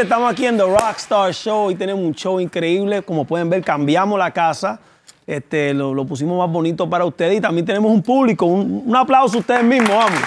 Estamos 0.00 0.32
aquí 0.32 0.46
en 0.46 0.56
The 0.56 0.64
Rockstar 0.64 1.34
Show 1.34 1.70
y 1.70 1.74
tenemos 1.74 2.02
un 2.02 2.14
show 2.14 2.40
increíble. 2.40 3.02
Como 3.02 3.26
pueden 3.26 3.50
ver, 3.50 3.62
cambiamos 3.62 4.18
la 4.18 4.30
casa. 4.30 4.80
Este, 5.26 5.74
lo, 5.74 6.04
pusimos 6.06 6.38
más 6.38 6.50
bonito 6.50 6.88
para 6.88 7.04
ustedes 7.04 7.36
y 7.36 7.40
también 7.42 7.66
tenemos 7.66 7.92
un 7.92 8.02
público. 8.02 8.46
Un, 8.46 8.90
aplauso 8.96 9.36
a 9.36 9.40
ustedes 9.40 9.62
mismos, 9.62 9.90
vamos. 9.90 10.18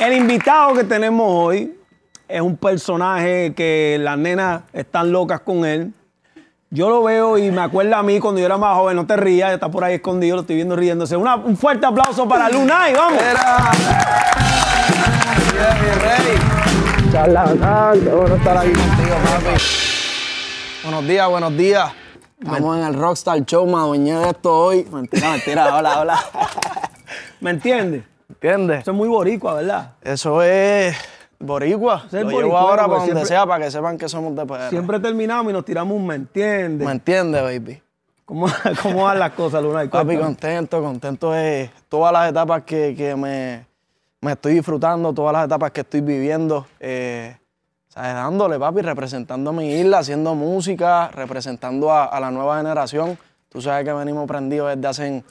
El 0.00 0.14
invitado 0.14 0.74
que 0.74 0.84
tenemos 0.84 1.26
hoy 1.28 1.76
es 2.26 2.40
un 2.40 2.56
personaje 2.56 3.52
que 3.54 3.98
las 4.00 4.16
nenas 4.16 4.62
están 4.72 5.12
locas 5.12 5.40
con 5.40 5.66
él. 5.66 5.92
Yo 6.70 6.88
lo 6.88 7.02
veo 7.02 7.36
y 7.36 7.50
me 7.50 7.60
acuerda 7.60 7.98
a 7.98 8.02
mí 8.02 8.20
cuando 8.20 8.40
yo 8.40 8.46
era 8.46 8.56
más 8.56 8.74
joven. 8.74 8.96
No 8.96 9.06
te 9.06 9.16
rías, 9.18 9.52
está 9.52 9.70
por 9.70 9.84
ahí 9.84 9.96
escondido, 9.96 10.36
lo 10.36 10.42
estoy 10.42 10.56
viendo 10.56 10.76
riéndose. 10.76 11.14
Un 11.14 11.56
fuerte 11.58 11.84
aplauso 11.84 12.26
para 12.26 12.48
Lunay, 12.48 12.94
vamos. 12.94 13.22
mi 15.52 15.90
rey. 16.00 16.67
Charlatán, 17.12 18.00
qué 18.00 18.08
bueno 18.10 18.34
estar 18.36 18.56
aquí 18.58 18.72
contigo, 18.72 19.14
papi. 19.24 19.62
Buenos 20.84 21.06
días, 21.06 21.28
buenos 21.28 21.56
días. 21.56 21.92
Estamos 22.40 22.76
en 22.78 22.84
el 22.84 22.94
Rockstar 22.94 23.44
Show, 23.44 23.66
me 23.66 23.74
adueñé 23.76 24.14
de 24.18 24.28
esto 24.30 24.54
hoy. 24.56 24.86
Mentira, 24.92 25.30
mentira, 25.30 25.74
hola, 25.78 26.00
hola. 26.00 26.18
¿Me 27.40 27.50
entiendes? 27.50 28.04
¿Entiendes? 28.28 28.80
Eso 28.82 28.90
es 28.90 28.96
muy 28.96 29.08
boricua, 29.08 29.54
¿verdad? 29.54 29.92
Eso 30.02 30.42
es 30.42 30.96
boricua. 31.38 32.04
Ese 32.06 32.18
es 32.18 32.24
Lo 32.24 32.30
boricua, 32.30 32.42
llevo 32.42 32.58
ahora 32.58 32.82
para 32.82 32.98
donde 32.98 33.04
siempre- 33.06 33.26
sea, 33.26 33.46
para 33.46 33.64
que 33.64 33.70
sepan 33.70 33.96
que 33.98 34.08
somos 34.08 34.36
de 34.36 34.44
PR. 34.46 34.68
Siempre 34.68 35.00
terminamos 35.00 35.50
y 35.50 35.52
nos 35.54 35.64
tiramos 35.64 35.96
un 35.96 36.06
¿me 36.06 36.14
entiendes? 36.14 36.86
¿Me 36.86 36.92
entiendes, 36.92 37.42
baby? 37.42 37.82
¿Cómo, 38.26 38.46
¿Cómo 38.82 39.04
van 39.04 39.18
las 39.18 39.32
cosas, 39.32 39.62
Lunay? 39.62 39.88
Papi, 39.88 40.18
contento, 40.18 40.82
contento 40.82 41.32
de 41.32 41.70
todas 41.88 42.12
las 42.12 42.28
etapas 42.30 42.62
que, 42.64 42.94
que 42.94 43.16
me, 43.16 43.66
me 44.20 44.32
estoy 44.32 44.54
disfrutando, 44.54 45.12
todas 45.12 45.32
las 45.32 45.46
etapas 45.46 45.70
que 45.70 45.82
estoy 45.82 46.00
viviendo. 46.00 46.66
Eh, 46.80 47.36
¿sabes? 47.88 48.14
Dándole, 48.14 48.58
papi, 48.58 48.82
representando 48.82 49.50
a 49.50 49.52
mi 49.52 49.72
isla, 49.72 49.98
haciendo 49.98 50.34
música, 50.34 51.08
representando 51.08 51.92
a, 51.92 52.04
a 52.04 52.20
la 52.20 52.30
nueva 52.30 52.58
generación. 52.58 53.18
Tú 53.48 53.62
sabes 53.62 53.84
que 53.84 53.92
venimos 53.92 54.26
prendidos 54.26 54.74
desde 54.74 54.88
hace 54.88 55.24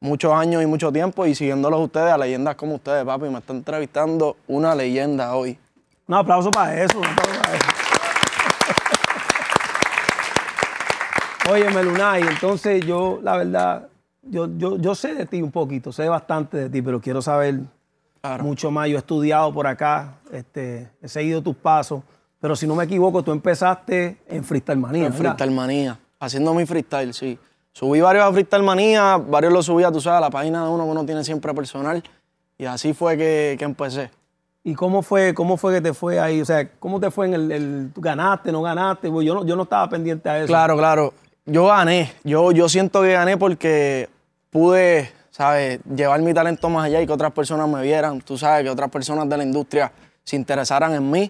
muchos 0.00 0.32
años 0.32 0.62
y 0.62 0.66
mucho 0.66 0.92
tiempo 0.92 1.24
y 1.26 1.34
siguiéndolos 1.34 1.80
ustedes, 1.80 2.12
a 2.12 2.18
leyendas 2.18 2.56
como 2.56 2.74
ustedes, 2.74 3.04
papi. 3.04 3.28
Me 3.28 3.38
está 3.38 3.52
entrevistando 3.52 4.36
una 4.48 4.74
leyenda 4.74 5.34
hoy. 5.34 5.58
Un 6.06 6.14
aplauso 6.14 6.50
para 6.50 6.82
eso. 6.82 6.98
un 6.98 7.06
aplauso 7.06 7.40
para 7.40 7.56
eso. 7.56 7.66
Óyeme, 11.52 11.84
Lunay, 11.84 12.22
entonces 12.22 12.84
yo, 12.84 13.20
la 13.22 13.36
verdad, 13.36 13.88
yo, 14.22 14.48
yo, 14.56 14.78
yo 14.78 14.94
sé 14.94 15.14
de 15.14 15.26
ti 15.26 15.42
un 15.42 15.50
poquito, 15.50 15.92
sé 15.92 16.08
bastante 16.08 16.56
de 16.56 16.70
ti, 16.70 16.82
pero 16.82 17.00
quiero 17.00 17.22
saber 17.22 17.60
Claro. 18.24 18.42
mucho 18.44 18.70
más. 18.70 18.88
Yo 18.88 18.96
he 18.96 18.98
estudiado 18.98 19.52
por 19.52 19.66
acá, 19.66 20.14
este, 20.32 20.88
he 21.02 21.08
seguido 21.08 21.42
tus 21.42 21.54
pasos, 21.56 22.02
pero 22.40 22.56
si 22.56 22.66
no 22.66 22.74
me 22.74 22.84
equivoco, 22.84 23.22
tú 23.22 23.32
empezaste 23.32 24.16
en 24.26 24.42
Freestyle 24.42 24.78
Manía, 24.78 25.06
En. 25.06 25.12
Freestyle 25.12 25.50
Manía, 25.50 25.98
haciendo 26.18 26.54
mi 26.54 26.64
freestyle, 26.64 27.12
sí. 27.12 27.38
Subí 27.72 28.00
varios 28.00 28.24
a 28.24 28.32
Freestyle 28.32 28.62
Manía, 28.62 29.18
varios 29.18 29.52
los 29.52 29.66
subí 29.66 29.84
a, 29.84 29.92
tú 29.92 30.00
sabes, 30.00 30.18
a 30.18 30.20
la 30.22 30.30
página 30.30 30.64
de 30.64 30.70
uno 30.70 30.84
que 30.84 30.90
uno 30.90 31.04
tiene 31.04 31.22
siempre 31.22 31.52
personal. 31.52 32.02
Y 32.56 32.64
así 32.64 32.94
fue 32.94 33.18
que, 33.18 33.56
que 33.58 33.64
empecé. 33.66 34.10
¿Y 34.62 34.74
cómo 34.74 35.02
fue, 35.02 35.34
cómo 35.34 35.58
fue 35.58 35.74
que 35.74 35.80
te 35.82 35.92
fue 35.92 36.18
ahí? 36.18 36.40
O 36.40 36.46
sea, 36.46 36.66
¿cómo 36.78 36.98
te 37.00 37.10
fue 37.10 37.26
en 37.26 37.34
el, 37.34 37.52
el- 37.52 37.90
ganaste, 37.96 38.50
no 38.52 38.62
ganaste? 38.62 39.10
Pues 39.10 39.26
yo 39.26 39.34
no, 39.34 39.44
yo 39.44 39.54
no 39.54 39.64
estaba 39.64 39.86
pendiente 39.90 40.30
a 40.30 40.38
eso. 40.38 40.46
Claro, 40.46 40.78
claro. 40.78 41.12
Yo 41.44 41.66
gané. 41.66 42.10
Yo, 42.24 42.52
yo 42.52 42.70
siento 42.70 43.02
que 43.02 43.12
gané 43.12 43.36
porque 43.36 44.08
pude, 44.48 45.12
¿sabes?, 45.34 45.80
llevar 45.96 46.20
mi 46.22 46.32
talento 46.32 46.68
más 46.70 46.86
allá 46.86 47.02
y 47.02 47.06
que 47.08 47.12
otras 47.12 47.32
personas 47.32 47.68
me 47.68 47.82
vieran. 47.82 48.20
Tú 48.20 48.38
sabes, 48.38 48.62
que 48.62 48.70
otras 48.70 48.88
personas 48.88 49.28
de 49.28 49.36
la 49.36 49.42
industria 49.42 49.90
se 50.22 50.36
interesaran 50.36 50.94
en 50.94 51.10
mí. 51.10 51.28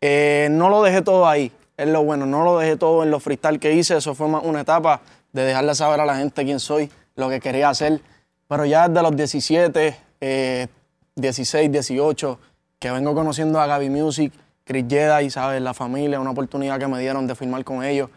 Eh, 0.00 0.48
no 0.50 0.70
lo 0.70 0.82
dejé 0.82 1.02
todo 1.02 1.28
ahí. 1.28 1.52
Es 1.76 1.86
lo 1.86 2.02
bueno. 2.02 2.24
No 2.24 2.44
lo 2.44 2.58
dejé 2.58 2.76
todo 2.76 3.02
en 3.02 3.10
los 3.10 3.22
freestyle 3.22 3.60
que 3.60 3.74
hice. 3.74 3.98
Eso 3.98 4.14
fue 4.14 4.26
más 4.26 4.42
una 4.42 4.62
etapa 4.62 5.02
de 5.32 5.44
dejarle 5.44 5.74
saber 5.74 6.00
a 6.00 6.06
la 6.06 6.16
gente 6.16 6.44
quién 6.44 6.60
soy, 6.60 6.90
lo 7.14 7.28
que 7.28 7.40
quería 7.40 7.68
hacer. 7.68 8.00
Pero 8.48 8.64
ya 8.64 8.88
desde 8.88 9.02
los 9.02 9.14
17, 9.14 9.96
eh, 10.22 10.66
16, 11.16 11.70
18, 11.70 12.38
que 12.78 12.90
vengo 12.90 13.14
conociendo 13.14 13.60
a 13.60 13.66
Gaby 13.66 13.90
Music, 13.90 14.32
Chris 14.64 14.86
Jedi, 14.88 15.28
¿sabes? 15.28 15.60
La 15.60 15.74
familia, 15.74 16.20
una 16.20 16.30
oportunidad 16.30 16.78
que 16.78 16.86
me 16.86 16.98
dieron 17.00 17.26
de 17.26 17.34
firmar 17.34 17.62
con 17.64 17.84
ellos. 17.84 18.08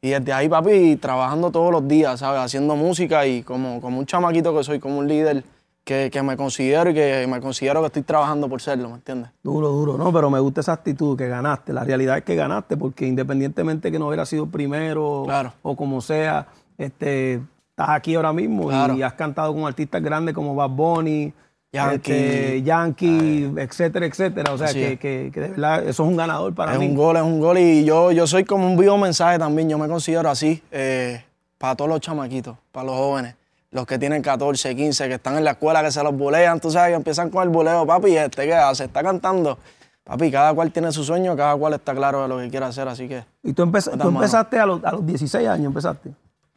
Y 0.00 0.10
desde 0.10 0.32
ahí, 0.32 0.48
papi, 0.48 0.96
trabajando 0.96 1.50
todos 1.50 1.72
los 1.72 1.86
días, 1.88 2.20
¿sabes? 2.20 2.40
Haciendo 2.40 2.76
música 2.76 3.26
y 3.26 3.42
como, 3.42 3.80
como 3.80 3.98
un 3.98 4.06
chamaquito 4.06 4.56
que 4.56 4.62
soy, 4.62 4.78
como 4.78 4.98
un 4.98 5.08
líder 5.08 5.42
que, 5.82 6.08
que 6.12 6.22
me 6.22 6.36
considero 6.36 6.90
y 6.90 6.94
que 6.94 7.26
me 7.28 7.40
considero 7.40 7.80
que 7.80 7.86
estoy 7.86 8.02
trabajando 8.02 8.48
por 8.48 8.60
serlo, 8.62 8.90
¿me 8.90 8.94
entiendes? 8.96 9.30
Duro, 9.42 9.70
duro, 9.70 9.98
no, 9.98 10.12
pero 10.12 10.30
me 10.30 10.38
gusta 10.38 10.60
esa 10.60 10.74
actitud 10.74 11.16
que 11.18 11.26
ganaste. 11.26 11.72
La 11.72 11.82
realidad 11.82 12.18
es 12.18 12.24
que 12.24 12.36
ganaste, 12.36 12.76
porque 12.76 13.06
independientemente 13.06 13.90
que 13.90 13.98
no 13.98 14.06
hubiera 14.06 14.24
sido 14.24 14.46
primero 14.46 15.22
Claro. 15.24 15.52
o 15.62 15.74
como 15.74 16.00
sea, 16.00 16.46
este, 16.76 17.34
estás 17.70 17.88
aquí 17.88 18.14
ahora 18.14 18.32
mismo 18.32 18.68
Claro. 18.68 18.94
y 18.94 19.02
has 19.02 19.14
cantado 19.14 19.52
con 19.52 19.64
artistas 19.66 20.00
grandes 20.00 20.32
como 20.34 20.54
Bad 20.54 20.70
Bunny, 20.70 21.32
Yankee. 21.72 22.12
este, 22.12 22.62
Yankee, 22.62 23.52
etcétera, 23.58 24.06
etcétera. 24.06 24.52
O 24.52 24.58
sea, 24.58 24.72
que, 24.72 24.92
es. 24.92 24.98
que- 24.98 25.30
que 25.32 25.40
de 25.40 25.48
verdad 25.48 25.80
eso 25.82 26.02
es 26.02 26.08
un 26.08 26.16
ganador 26.16 26.54
para 26.54 26.72
es 26.72 26.78
mí. 26.78 26.86
un 26.86 26.94
gol, 26.94 27.16
es 27.16 27.22
un 27.22 27.40
gol. 27.40 27.58
Y 27.58 27.84
yo, 27.84 28.10
yo 28.12 28.26
soy 28.26 28.44
como 28.44 28.66
un 28.66 28.76
vivo 28.76 28.96
mensaje 28.96 29.38
también, 29.38 29.68
yo 29.68 29.76
me 29.78 29.86
considero 29.88 30.30
así, 30.30 30.62
eh, 30.70 31.22
para 31.58 31.74
todos 31.74 31.90
los 31.90 32.00
chamaquitos, 32.00 32.56
para 32.72 32.86
los 32.86 32.96
jóvenes, 32.96 33.34
los 33.70 33.86
que 33.86 33.98
tienen 33.98 34.22
14, 34.22 34.74
15, 34.74 35.08
que 35.08 35.14
están 35.14 35.36
en 35.36 35.44
la 35.44 35.50
escuela, 35.52 35.82
que 35.82 35.90
se 35.90 36.02
los 36.02 36.16
bulean, 36.16 36.58
tú 36.58 36.70
sabes, 36.70 36.90
que 36.90 36.96
empiezan 36.96 37.28
con 37.28 37.42
el 37.42 37.50
buleo, 37.50 37.84
papi, 37.86 38.16
este 38.16 38.46
que 38.46 38.54
hace, 38.54 38.84
está 38.84 39.02
cantando. 39.02 39.58
Papi, 40.04 40.30
cada 40.30 40.54
cual 40.54 40.72
tiene 40.72 40.90
su 40.90 41.04
sueño, 41.04 41.36
cada 41.36 41.54
cual 41.56 41.74
está 41.74 41.94
claro 41.94 42.22
de 42.22 42.28
lo 42.28 42.38
que 42.38 42.48
quiere 42.48 42.64
hacer, 42.64 42.88
así 42.88 43.06
que... 43.06 43.24
Y 43.42 43.52
tú, 43.52 43.66
Metan 43.66 43.98
tú 43.98 44.08
empezaste 44.08 44.58
a 44.58 44.64
los, 44.64 44.82
a 44.82 44.92
los 44.92 45.04
16 45.06 45.46
años, 45.46 45.66
empezaste. 45.66 46.12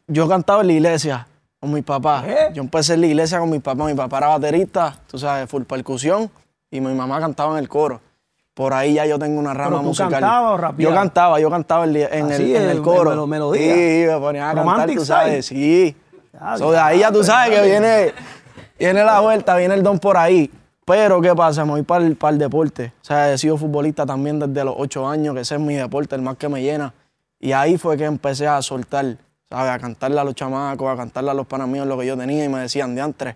Yo 0.08 0.26
cantaba 0.30 0.62
en 0.62 0.68
la 0.68 0.74
iglesia 0.74 1.28
con 1.62 1.72
mi 1.72 1.82
papá. 1.84 2.26
Yo 2.54 2.62
empecé 2.64 2.96
en 2.96 3.02
la 3.02 3.08
iglesia 3.08 3.40
con 3.40 3.50
mi 3.50 3.60
papá. 3.60 3.86
Mi 3.86 3.94
papá 3.94 4.18
era 4.18 4.28
baterista, 4.30 4.98
tú 5.08 5.18
sabes, 5.20 5.48
full 5.50 5.62
percusión. 5.64 6.30
Y 6.72 6.82
mi 6.82 6.94
mamá 6.94 7.20
cantaba 7.20 7.54
en 7.54 7.60
el 7.60 7.70
coro. 7.70 8.02
Por 8.54 8.74
ahí 8.74 8.96
ya 8.96 9.06
yo 9.06 9.18
tengo 9.20 9.40
una 9.40 9.54
rama 9.54 9.78
tú 9.78 9.84
musical. 9.84 10.10
cantabas 10.12 10.54
o 10.54 10.58
rapeabas? 10.58 10.94
Yo 10.94 11.00
cantaba, 11.00 11.40
yo 11.40 11.50
cantaba 11.50 11.86
en, 11.86 11.96
el, 11.96 12.08
en 12.12 12.32
en- 12.32 12.70
el 12.70 12.82
coro. 12.82 13.12
melo- 13.12 13.28
melodía. 13.28 13.74
Sí, 13.76 14.06
me 14.12 14.18
ponía 14.20 14.50
a 14.50 14.56
cantar, 14.56 14.90
tú 14.92 15.06
sabes. 15.06 15.46
style. 15.46 15.60
Sí. 15.62 15.96
Ya, 16.34 16.58
So, 16.58 16.72
de 16.72 16.80
ahí 16.80 17.00
ya 17.00 17.12
tú 17.12 17.24
sabes 17.24 17.58
que 17.60 17.66
viene, 17.66 18.14
viene 18.80 19.04
la 19.04 19.20
vuelta, 19.20 19.56
viene 19.56 19.76
el 19.76 19.84
don 19.84 20.00
por 20.00 20.18
ahí. 20.18 20.52
Pero, 20.86 21.22
¿qué 21.22 21.34
pasa? 21.36 21.64
Me 21.64 21.72
voy 21.72 21.84
para 21.84 22.04
el, 22.06 22.16
para 22.16 22.34
el 22.34 22.40
deporte. 22.40 22.92
O 23.02 23.06
sea, 23.06 23.32
he 23.32 23.38
sido 23.38 23.56
futbolista 23.58 24.06
también 24.06 24.40
desde 24.40 24.66
los 24.66 24.74
ocho 24.78 25.08
años, 25.08 25.36
que 25.36 25.42
ese 25.42 25.56
es 25.56 25.62
mi 25.62 25.76
deporte, 25.76 26.16
el 26.16 26.22
más 26.24 26.36
que 26.38 26.50
me 26.50 26.62
llena. 26.62 26.94
Y 27.40 27.52
ahí 27.54 27.78
fue 27.78 27.96
que 27.98 28.06
empecé 28.06 28.48
a 28.48 28.62
soltar, 28.62 29.18
¿sabes? 29.52 29.72
A 29.72 29.78
cantarle 29.78 30.20
a 30.20 30.24
los 30.24 30.34
chamacos, 30.34 30.92
a 30.92 30.96
cantarle 30.98 31.30
a 31.30 31.34
los 31.36 31.46
panas 31.46 31.68
míos 31.68 31.86
lo 31.86 31.96
que 32.00 32.08
yo 32.08 32.18
tenía 32.18 32.44
y 32.46 32.50
me 32.50 32.62
decían, 32.62 32.96
diantre, 32.96 33.36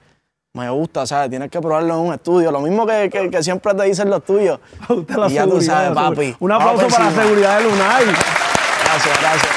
me 0.53 0.67
gusta, 0.69 1.05
¿sabes? 1.05 1.29
Tienes 1.29 1.51
que 1.51 1.59
probarlo 1.61 1.93
en 1.95 1.99
un 2.07 2.13
estudio. 2.13 2.49
Lo 2.51 2.61
mismo 2.61 2.87
que, 2.87 3.09
que- 3.11 3.29
que 3.29 3.43
siempre 3.43 3.73
te 3.75 3.83
dicen 3.83 4.09
los 4.09 4.23
tuyos. 4.23 4.59
Usted 4.89 5.15
la 5.15 5.27
Y 5.27 5.33
ya 5.33 5.43
tú 5.45 5.61
sabes, 5.61 5.91
papi. 5.91 6.35
Un 6.39 6.51
aplauso 6.51 6.87
para 6.87 7.11
la 7.11 7.21
seguridad 7.23 7.57
de 7.59 7.63
Lunay. 7.65 8.05
Gracias, 8.05 9.19
gracias. 9.21 9.51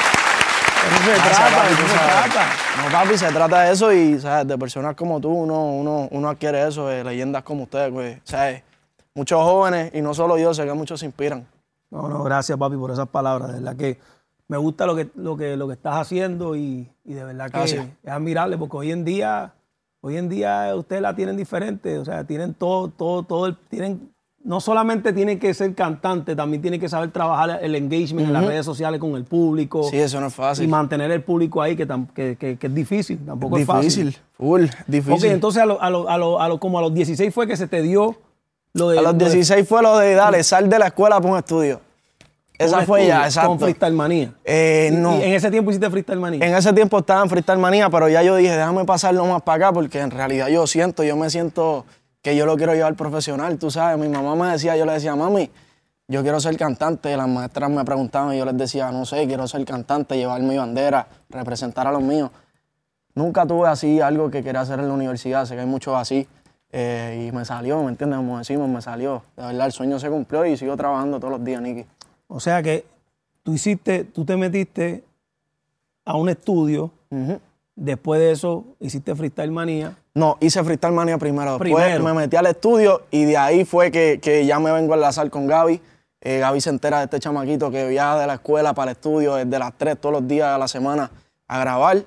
Eso 0.88 1.04
se 1.04 1.10
Gracias, 1.10 1.36
trata, 1.36 1.56
papi, 1.56 1.72
eso 1.72 1.86
se 1.86 1.94
trata. 1.98 2.46
No, 2.82 2.92
papi, 2.92 3.18
se 3.18 3.28
trata 3.28 3.60
de 3.62 3.72
eso 3.72 3.92
y, 3.92 4.20
¿sabes? 4.20 4.46
De 4.48 4.58
personas 4.58 4.94
como 4.96 5.20
tú, 5.20 5.30
uno, 5.30 5.66
uno, 5.66 6.08
uno 6.10 6.28
adquiere 6.28 6.66
eso, 6.66 6.86
de 6.88 7.04
leyendas 7.04 7.42
como 7.42 7.64
ustedes, 7.64 7.92
pues, 7.92 8.18
¿sabes? 8.24 8.62
Muchos 9.14 9.42
jóvenes, 9.42 9.90
y 9.94 10.00
no 10.00 10.14
solo 10.14 10.38
yo, 10.38 10.54
sé 10.54 10.64
que 10.64 10.72
muchos 10.72 10.98
se 11.00 11.06
inspiran. 11.06 11.46
No, 11.90 12.08
no, 12.08 12.22
gracias, 12.22 12.56
papi, 12.58 12.76
por 12.76 12.90
esas 12.90 13.08
palabras. 13.08 13.48
De 13.48 13.54
verdad 13.60 13.76
que 13.76 13.98
me 14.48 14.56
gusta 14.56 14.86
lo 14.86 14.96
que, 14.96 15.08
lo 15.14 15.36
que, 15.36 15.56
lo 15.56 15.66
que 15.68 15.74
estás 15.74 15.96
haciendo 15.96 16.56
y, 16.56 16.88
y 17.04 17.12
de 17.12 17.22
verdad 17.24 17.46
que 17.50 17.58
Gracias. 17.58 17.86
es 18.02 18.10
admirable 18.10 18.56
porque 18.56 18.76
hoy 18.78 18.90
en 18.92 19.04
día, 19.04 19.52
hoy 20.00 20.16
en 20.16 20.28
día 20.30 20.72
ustedes 20.74 21.02
la 21.02 21.14
tienen 21.14 21.36
diferente. 21.36 21.98
O 21.98 22.04
sea, 22.04 22.24
tienen 22.24 22.54
todo, 22.54 22.88
todo, 22.88 23.22
todo, 23.24 23.46
el- 23.46 23.56
tienen, 23.68 24.10
no 24.42 24.60
solamente 24.60 25.12
tienen 25.12 25.38
que 25.38 25.52
ser 25.52 25.74
cantante, 25.74 26.34
también 26.34 26.62
tienen 26.62 26.80
que 26.80 26.88
saber 26.88 27.10
trabajar 27.10 27.58
el 27.62 27.74
engagement 27.74 28.28
en 28.28 28.32
las 28.32 28.46
redes 28.46 28.64
sociales 28.64 28.98
con 29.00 29.16
el 29.16 29.24
público. 29.24 29.82
Sí, 29.84 29.98
eso 29.98 30.18
no 30.18 30.28
es 30.28 30.32
Y 30.32 30.36
fácil. 30.36 30.68
mantener 30.68 31.10
el 31.10 31.22
público 31.22 31.60
ahí, 31.60 31.76
que, 31.76 31.86
tam- 31.86 32.10
que, 32.14 32.36
que- 32.36 32.56
que 32.56 32.66
es 32.68 32.74
difícil, 32.74 33.18
tampoco 33.26 33.58
es 33.58 33.66
fácil. 33.66 34.06
difícil, 34.06 34.22
full, 34.38 34.64
difícil. 34.86 35.12
Ok, 35.12 35.24
entonces 35.24 35.62
a 35.62 35.66
lo- 35.66 35.82
a 35.82 35.90
lo- 35.90 36.08
a 36.08 36.16
lo- 36.16 36.40
a 36.40 36.48
lo- 36.48 36.58
como 36.58 36.78
a 36.78 36.82
los 36.82 36.94
16 36.94 37.34
fue 37.34 37.46
que 37.46 37.56
se 37.58 37.66
te 37.68 37.82
dio 37.82 38.16
lo 38.72 38.88
de... 38.90 38.98
a 38.98 39.02
los 39.02 39.12
lo 39.12 39.18
de- 39.18 39.24
16 39.26 39.68
fue 39.68 39.82
lo 39.82 39.98
de, 39.98 40.14
dale, 40.14 40.42
sal 40.42 40.70
de 40.70 40.78
la 40.78 40.86
escuela 40.86 41.20
para 41.20 41.32
un 41.32 41.38
estudio. 41.38 41.80
Esa 42.58 42.82
fue 42.82 43.00
estudio 43.00 43.20
ya, 43.20 43.24
exacto. 43.26 43.50
Con 43.50 43.60
Freestyle 43.60 43.94
Manía. 43.94 44.32
Eh, 44.44 44.90
no. 44.92 45.16
Y 45.18 45.22
en 45.22 45.32
ese 45.34 45.50
tiempo 45.50 45.70
hiciste 45.70 45.88
Freestyle 45.88 46.18
Manía. 46.18 46.44
En 46.44 46.54
ese 46.54 46.72
tiempo 46.72 46.98
estaba 46.98 47.22
en 47.22 47.30
Freestyle 47.30 47.58
Manía, 47.58 47.88
pero 47.88 48.08
ya 48.08 48.22
yo 48.22 48.34
dije, 48.34 48.56
déjame 48.56 48.84
pasarlo 48.84 49.24
más 49.26 49.42
para 49.42 49.66
acá, 49.66 49.72
porque 49.72 50.00
en 50.00 50.10
realidad 50.10 50.48
yo 50.48 50.66
siento, 50.66 51.04
yo 51.04 51.16
me 51.16 51.30
siento 51.30 51.86
que 52.20 52.34
yo 52.34 52.46
lo 52.46 52.56
quiero 52.56 52.74
llevar 52.74 52.94
profesional, 52.94 53.58
tú 53.58 53.70
sabes. 53.70 53.98
Mi 53.98 54.08
mamá 54.08 54.34
me 54.34 54.52
decía, 54.52 54.76
yo 54.76 54.84
le 54.84 54.92
decía, 54.92 55.14
mami, 55.14 55.50
yo 56.08 56.22
quiero 56.22 56.40
ser 56.40 56.56
cantante. 56.56 57.16
Las 57.16 57.28
maestras 57.28 57.70
me 57.70 57.84
preguntaban 57.84 58.34
y 58.34 58.38
yo 58.38 58.44
les 58.44 58.56
decía, 58.56 58.90
no 58.90 59.04
sé, 59.04 59.26
quiero 59.26 59.46
ser 59.46 59.64
cantante, 59.64 60.16
llevar 60.16 60.42
mi 60.42 60.56
bandera, 60.56 61.06
representar 61.28 61.86
a 61.86 61.92
los 61.92 62.02
míos. 62.02 62.30
Nunca 63.14 63.46
tuve 63.46 63.68
así 63.68 64.00
algo 64.00 64.30
que 64.30 64.42
quería 64.42 64.62
hacer 64.62 64.80
en 64.80 64.88
la 64.88 64.94
universidad, 64.94 65.44
sé 65.44 65.54
que 65.54 65.60
hay 65.60 65.66
muchos 65.66 65.94
así. 65.94 66.26
Eh, 66.70 67.28
y 67.28 67.32
me 67.32 67.44
salió, 67.44 67.82
¿me 67.82 67.90
entiendes? 67.90 68.18
Como 68.18 68.38
decimos, 68.38 68.68
me 68.68 68.82
salió. 68.82 69.22
De 69.36 69.44
verdad, 69.44 69.66
el 69.66 69.72
sueño 69.72 69.98
se 69.98 70.10
cumplió 70.10 70.44
y 70.44 70.56
sigo 70.56 70.76
trabajando 70.76 71.18
todos 71.18 71.32
los 71.32 71.44
días, 71.44 71.62
Nicky. 71.62 71.86
O 72.28 72.40
sea 72.40 72.62
que 72.62 72.84
tú 73.42 73.54
hiciste, 73.54 74.04
tú 74.04 74.24
te 74.24 74.36
metiste 74.36 75.02
a 76.04 76.16
un 76.16 76.28
estudio, 76.28 76.90
después 77.74 78.20
de 78.20 78.30
eso 78.32 78.64
hiciste 78.80 79.14
Freestyle 79.14 79.50
Manía. 79.50 79.96
No, 80.14 80.36
hice 80.40 80.62
Freestyle 80.62 80.94
Manía 80.94 81.18
primero. 81.18 81.58
Después 81.58 81.84
Primero. 81.84 82.04
me 82.04 82.12
metí 82.12 82.36
al 82.36 82.46
estudio 82.46 83.02
y 83.10 83.24
de 83.24 83.36
ahí 83.36 83.64
fue 83.64 83.90
que, 83.90 84.20
que 84.22 84.46
ya 84.46 84.58
me 84.58 84.70
vengo 84.72 84.92
a 84.92 84.96
enlazar 84.96 85.28
con 85.30 85.46
Gaby. 85.46 85.80
Eh, 86.20 86.38
Gaby 86.38 86.60
se 86.60 86.70
entera 86.70 86.98
de 86.98 87.04
este 87.04 87.20
chamaquito 87.20 87.70
que 87.70 87.86
viaja 87.88 88.18
de 88.18 88.26
la 88.26 88.34
escuela 88.34 88.74
para 88.74 88.90
el 88.90 88.96
estudio 88.96 89.34
desde 89.36 89.58
las 89.58 89.72
3 89.78 89.98
todos 90.00 90.12
los 90.14 90.26
días 90.26 90.48
a 90.48 90.58
la 90.58 90.66
semana 90.68 91.10
a 91.46 91.60
grabar. 91.60 92.04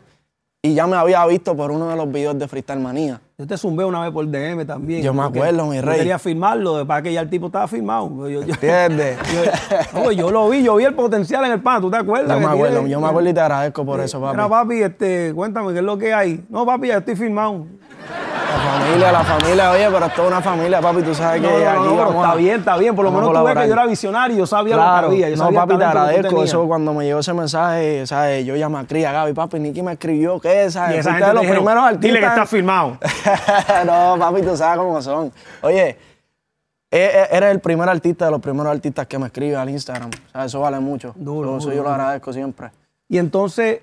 Y 0.63 0.75
ya 0.75 0.86
me 0.86 0.96
había 0.96 1.25
visto 1.25 1.56
por 1.56 1.72
uno 1.72 1.88
de 1.90 1.96
los 1.96 2.12
videos 2.12 2.38
de 2.38 2.48
Freestyle 2.48 2.80
Manía. 2.80 3.19
Yo 3.36 3.48
te 3.48 3.58
zumbé 3.58 3.84
una 3.84 4.02
vez 4.04 4.12
por 4.12 4.28
DM 4.30 4.63
también. 4.68 5.02
Yo 5.02 5.12
me 5.12 5.24
acuerdo, 5.24 5.66
mi 5.66 5.78
yo 5.78 5.81
rey. 5.81 5.98
quería 5.98 6.19
firmarlo, 6.19 6.86
para 6.86 7.02
que 7.02 7.12
ya 7.12 7.22
el 7.22 7.31
tipo 7.31 7.48
estaba 7.48 7.68
firmado. 7.68 8.30
Yo, 8.30 8.44
yo- 8.44 8.54
¿Entiendes? 8.54 9.18
yo- 9.94 10.00
no, 10.04 10.12
yo 10.12 10.30
lo 10.30 10.48
vi, 10.50 10.62
yo 10.62 10.75
vi 10.75 10.84
el 10.84 10.94
potencial 10.94 11.44
en 11.46 11.54
el 11.54 11.62
pan, 11.63 11.81
¿tú 11.81 11.90
te 11.90 11.98
acuerdas? 11.98 12.40
Yo 12.40 12.48
me 12.48 12.54
acuerdo, 12.54 12.75
tiene- 12.75 12.90
yo 12.92 13.02
me 13.02 13.08
acuerdo 13.08 13.30
y 13.31 13.34
te 13.34 13.40
agradezco 13.40 13.84
por 13.84 14.02
eso, 14.02 14.22
papi. 14.22 14.36
Mira, 14.38 14.48
papi, 14.50 14.84
este, 14.84 15.34
cuéntame, 15.34 15.74
¿qué 15.74 15.80
es 15.80 15.84
lo 15.84 15.98
que 15.98 16.13
hay? 16.13 16.46
No, 16.48 16.63
papi, 16.63 16.90
ya 16.90 16.98
estoy 16.98 17.16
firmado. 17.16 17.66
La 18.51 18.59
familia, 18.80 19.12
la 19.12 19.24
familia, 19.24 19.71
oye, 19.71 19.88
pero 19.92 20.06
es 20.06 20.19
una 20.19 20.42
familia, 20.42 20.81
papi, 20.81 21.01
tú 21.03 21.15
sabes 21.15 21.42
que 21.42 21.48
No, 21.48 21.53
no, 21.57 21.63
no, 21.63 21.69
aquí 21.69 21.80
no, 21.80 21.83
pero 21.92 21.98
vamos 22.07 22.15
está 22.15 22.31
a- 22.31 22.36
bien, 22.36 22.59
está 22.59 22.77
bien. 22.77 22.95
Por 22.95 23.06
lo 23.06 23.09
a 23.12 23.13
menos 23.13 23.33
tú 23.33 23.44
ves 23.44 23.56
que 23.56 23.68
yo 23.68 23.74
era 23.74 23.86
visionario, 23.86 24.38
yo 24.38 24.45
sabía 24.48 24.75
lo 24.75 24.81
que 24.81 24.88
había. 25.06 25.30
Yo 25.30 25.36
no, 25.38 25.44
sabía 25.45 25.59
papi, 25.62 25.77
te 25.77 25.83
agradezco. 25.86 26.44
Eso 26.44 26.68
cuando 26.68 26.94
me 26.94 27.06
llegó 27.06 27.19
ese 27.19 27.33
mensaje, 27.33 28.06
¿sabes? 28.07 28.45
Yo 28.45 28.56
llamé 28.56 28.80
a 28.80 28.83
Cría, 28.86 29.12
Gaby, 29.12 29.33
papi, 29.33 29.59
Nicky 29.59 29.81
me 29.81 29.94
escribió, 29.94 30.39
¿qué? 30.39 30.69
¿Sabes? 30.69 30.95
Y 30.98 31.00
esa 31.00 31.12
gente 31.13 31.27
de 31.27 31.33
los 31.33 31.42
dijeron, 31.42 31.63
primeros 31.63 31.83
artistas. 31.83 32.01
Dile 32.01 32.19
que 32.19 32.25
está 32.25 32.45
firmado. 32.45 32.98
no, 33.86 34.15
papi, 34.19 34.42
tú 34.42 34.57
sabes 34.57 34.77
cómo 34.77 35.01
son. 35.01 35.31
Oye, 35.62 35.98
e- 36.89 36.98
e- 36.98 37.27
eres 37.38 37.51
el 37.51 37.59
primer 37.62 37.88
artista 37.88 38.25
de 38.25 38.31
los 38.31 38.42
primeros 38.42 38.71
artistas 38.71 39.07
que 39.07 39.18
me 39.18 39.27
escribe 39.27 39.56
al 39.56 39.69
Instagram. 39.69 40.09
O 40.09 40.31
sea, 40.31 40.45
eso 40.45 40.59
vale 40.59 40.80
mucho. 40.80 41.13
Duro, 41.15 41.57
Eso 41.57 41.65
duro, 41.65 41.75
yo 41.77 41.83
lo 41.83 41.89
agradezco 41.89 42.33
siempre. 42.33 42.69
Y 43.07 43.18
entonces, 43.18 43.80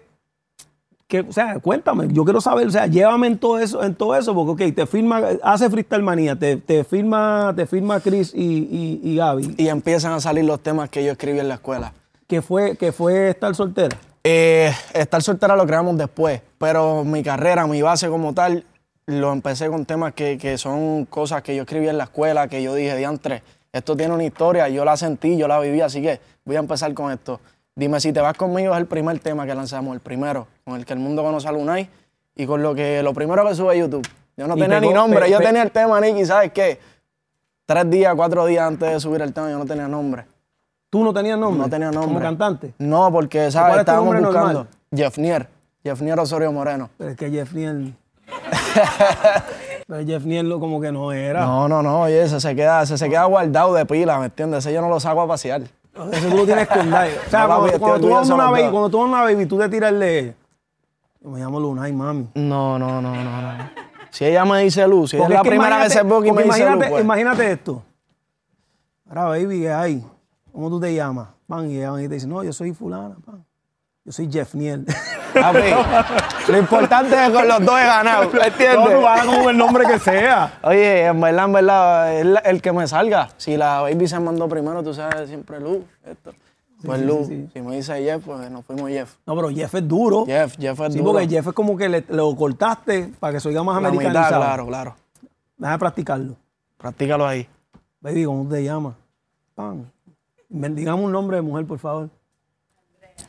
que, 1.09 1.21
o 1.21 1.33
sea, 1.33 1.59
cuéntame, 1.59 2.09
yo 2.13 2.23
quiero 2.23 2.41
saber, 2.41 2.67
o 2.67 2.71
sea, 2.71 2.87
llévame 2.87 3.29
en 3.29 3.39
todo 3.39 3.59
eso, 3.59 3.83
en 3.83 3.95
todo 3.95 4.15
eso, 4.15 4.35
porque, 4.35 4.67
ok, 4.67 4.75
te 4.75 4.87
firma, 4.87 5.23
hace 5.43 5.71
Freestyle 5.71 6.03
Manía, 6.03 6.37
te, 6.37 6.59
te 6.59 6.85
firma, 6.85 7.55
te 7.57 7.65
firma 7.67 7.99
Chris 8.01 8.33
y, 8.35 8.41
y, 8.43 9.01
y 9.03 9.17
Gaby, 9.17 9.55
Y 9.57 9.69
empiezan 9.69 10.13
a 10.13 10.21
salir 10.21 10.45
los 10.45 10.61
temas 10.61 10.91
que 10.91 11.03
yo 11.03 11.13
escribí 11.13 11.41
en 11.41 11.49
la 11.49 11.55
escuela. 11.55 11.95
que 12.27 12.43
fue, 12.43 12.77
que 12.77 12.93
fue 12.93 13.31
estar 13.31 13.55
soltera. 13.55 13.97
Eh, 14.23 14.71
estar 14.93 15.23
soltera 15.23 15.57
lo 15.57 15.67
creamos 15.67 15.97
después, 15.97 16.43
pero 16.59 17.03
mi 17.05 17.23
carrera, 17.23 17.67
mi 17.67 17.81
base 17.81 18.09
como 18.09 18.35
tal, 18.35 18.67
lo 19.07 19.33
empecé 19.33 19.69
con 19.69 19.87
temas 19.87 20.13
que, 20.13 20.37
que 20.37 20.59
son 20.59 21.07
cosas 21.07 21.41
que 21.43 21.57
yo 21.57 21.63
escribí 21.63 21.89
en 21.89 21.97
la 21.97 22.05
escuela, 22.05 22.49
que 22.49 22.63
yo 22.63 22.75
dije, 22.75 22.95
diantre, 22.95 23.43
esto 23.73 23.97
tiene 23.97 24.13
una 24.13 24.25
historia, 24.25 24.69
yo 24.69 24.85
la 24.85 24.99
sentí, 24.99 25.39
yo 25.39 25.49
la 25.49 25.59
viví, 25.59 25.81
así 25.81 26.03
que 26.03 26.21
voy 26.45 26.57
a 26.57 26.59
empezar 26.59 26.93
con 26.93 27.11
esto. 27.11 27.41
Dime 27.79 28.01
si 28.01 28.13
te 28.13 28.21
vas 28.21 28.37
conmigo 28.37 28.73
es 28.75 28.79
el 28.81 28.87
primer 28.87 29.21
tema 29.21 29.47
que 29.47 29.55
lanzamos, 29.55 29.95
el 29.95 30.01
primero, 30.01 30.49
con 30.65 30.75
el 30.75 30.85
que 30.85 30.93
el 30.95 30.99
mundo 30.99 31.23
conoce 31.23 31.47
a 31.47 31.53
Lunay 31.53 31.89
y 32.35 32.45
con 32.45 32.61
lo 32.61 32.75
que 32.75 33.03
lo 33.05 33.15
primero 33.15 33.47
que 33.47 33.55
sube 33.55 33.73
a 33.73 33.77
YouTube. 33.77 34.05
Yo 34.37 34.49
no 34.49 34.57
Y 34.57 34.61
tenía 34.61 34.81
pegó- 34.81 34.89
ni 34.89 34.95
nombre, 34.95 35.21
pe- 35.21 35.31
yo 35.31 35.39
pe- 35.39 35.45
tenía 35.47 35.63
el 35.63 35.71
tema, 35.71 36.01
Nicky, 36.01 36.27
¿sabes 36.27 36.51
qué? 36.53 36.81
Tres 37.67 37.89
días, 37.89 38.15
cuatro 38.17 38.47
días 38.47 38.67
antes 38.67 38.91
de 38.91 38.99
subir 38.99 39.23
el 39.23 39.33
tema, 39.33 39.49
yo 39.51 39.59
no 39.59 39.65
tenía 39.65 39.87
nombre. 39.87 40.25
¿Tú 40.91 41.05
no 41.05 41.15
tenías 41.15 41.39
nombre? 41.39 41.63
No 41.63 41.69
tenía 41.71 41.91
nombre. 41.93 42.09
Como 42.09 42.21
cantante. 42.21 42.75
No, 42.79 43.13
porque, 43.13 43.39
¿Cuál 43.39 43.53
¿sabes? 43.53 43.71
es 43.71 43.75
tu 43.77 43.81
Estábamos 43.83 44.15
buscando. 44.17 44.41
normal? 44.41 44.67
Jeffnier. 44.93 45.49
Jeffnier 45.85 46.19
Osorio 46.19 46.51
Moreno. 46.51 46.91
Pero 46.99 47.11
es 47.11 47.17
que 47.17 47.31
Jeff 47.31 47.53
Niel. 47.53 47.95
Pero 49.87 50.05
Jeff 50.07 50.25
Niel 50.25 50.49
lo- 50.49 50.59
como 50.61 50.81
que 50.81 50.91
no 50.93 51.13
era. 51.13 51.41
No, 51.45 51.69
no, 51.69 51.83
no, 51.83 52.03
oye, 52.03 52.23
ese 52.23 52.41
se 52.41 52.55
queda, 52.57 52.83
ese 52.83 52.99
se 52.99 53.09
queda 53.09 53.25
guardado 53.25 53.75
de 53.75 53.87
pila, 53.87 54.19
¿me 54.19 54.27
entiendes? 54.27 54.65
Ese 54.65 54.75
yo 54.75 54.81
no 54.81 54.89
lo 54.89 54.99
saco 55.01 55.21
a 55.23 55.29
pasear. 55.29 55.63
Eso 56.13 56.29
tú 56.29 56.37
lo 56.37 56.45
tienes 56.45 56.71
andar. 56.71 57.09
O 57.27 57.31
sea, 57.31 57.47
No, 57.47 57.79
cuando, 57.79 57.79
tú 57.79 57.81
vas 57.81 57.91
a 57.91 57.95
orgulloso 57.95 58.35
una 58.35 58.51
baby, 58.51 58.71
cuando 58.71 58.91
tú 58.91 58.99
vas 58.99 59.07
a 59.07 59.09
una 59.09 59.23
baby, 59.23 59.47
tú 59.47 59.59
te 59.59 59.69
tiras 59.69 59.93
el 59.93 60.01
de. 60.01 60.35
Yo 61.21 61.31
me 61.31 61.41
llamo 61.41 61.59
Lunay, 61.59 61.93
mami. 61.93 62.29
No, 62.35 62.79
no, 62.79 63.03
no, 63.03 63.15
no, 63.15 63.43
no. 63.43 63.71
Si 64.11 64.25
ella 64.25 64.45
me 64.45 64.63
dice 64.63 64.87
luz, 64.87 65.11
si 65.11 65.17
es 65.21 65.29
la 65.29 65.43
primera 65.43 65.79
vez 65.79 65.93
se 65.93 66.03
ve 66.03 66.23
que 66.23 66.33
me 66.33 66.45
dice 66.45 66.61
luz, 66.61 66.67
imagínate, 66.67 66.91
pues. 66.91 67.05
imagínate 67.05 67.53
esto. 67.53 67.83
Ahora, 69.09 69.25
baby, 69.25 69.61
¿qué 69.61 69.71
hay? 69.73 70.05
¿Cómo 70.53 70.71
tú 70.71 70.81
te 70.81 70.95
llamas? 70.95 71.29
Pan, 71.47 71.71
y 71.71 71.79
ella 71.79 72.01
y 72.01 72.09
te 72.09 72.15
dice, 72.15 72.27
no, 72.27 72.43
yo 72.43 72.53
soy 72.53 72.73
fulana, 72.73 73.17
pan. 73.25 73.45
Yo 74.09 74.13
soy 74.13 74.33
Jeff 74.33 74.55
Niel. 74.55 74.87
Papi, 75.35 75.59
lo 76.53 76.57
importante 76.59 77.15
es 77.15 77.27
que 77.29 77.35
con 77.35 77.47
los 77.47 77.63
dos 77.63 77.79
he 77.79 77.85
ganado, 77.85 78.31
¿me 78.33 78.47
entiendes? 78.47 78.91
No, 79.27 79.43
con 79.43 79.51
el 79.51 79.59
nombre 79.59 79.85
que 79.87 79.99
sea. 79.99 80.59
Oye, 80.63 81.05
en 81.05 81.21
verdad, 81.21 81.45
en 81.45 81.53
verdad, 81.53 82.15
es 82.19 82.25
la- 82.25 82.39
el 82.41 82.63
que 82.63 82.73
me 82.73 82.87
salga. 82.89 83.29
Si 83.37 83.55
la 83.59 83.83
baby 83.83 84.09
se 84.09 84.19
mandó 84.19 84.49
primero, 84.49 84.83
tú 84.83 84.95
sabes, 84.95 85.29
siempre 85.29 85.61
Luz. 85.61 85.81
Esto. 86.07 86.33
Pues 86.83 87.01
sí, 87.01 87.07
Luz. 87.07 87.27
sí, 87.27 87.35
sí. 87.45 87.51
Si 87.53 87.61
me 87.61 87.77
dice 87.77 88.03
Jeff, 88.03 88.25
pues 88.25 88.51
nos 88.51 88.65
fuimos 88.65 88.89
Jeff. 88.89 89.17
No, 89.27 89.37
pero 89.37 89.51
Jeff 89.51 89.75
es 89.75 89.87
duro. 89.87 90.25
Jeff, 90.25 90.57
Jeff 90.59 90.81
es 90.81 90.93
sí, 90.95 90.99
duro. 91.01 91.13
porque 91.13 91.29
Jeff 91.29 91.47
es 91.49 91.53
como 91.53 91.77
que 91.77 91.91
le- 91.91 92.05
lo 92.09 92.35
cortaste 92.35 93.13
para 93.21 93.35
que 93.35 93.41
se 93.41 93.49
oiga 93.51 93.63
más 93.63 93.75
La 93.83 93.91
mitad, 93.91 94.07
americanizado. 94.07 94.43
claro, 94.43 94.67
claro. 94.69 94.97
Déjame 95.59 95.79
practicarlo. 95.79 96.35
Practícalo 96.79 97.27
ahí. 97.27 97.47
Baby, 98.01 98.25
¿cómo 98.25 98.49
te 98.49 98.65
llamas? 98.65 98.95
Pan. 99.55 99.93
Bendigamos 100.49 101.05
un 101.05 101.13
nombre 101.13 101.37
de 101.37 101.43
mujer, 101.43 101.67
por 101.67 101.79
favor. 101.79 102.09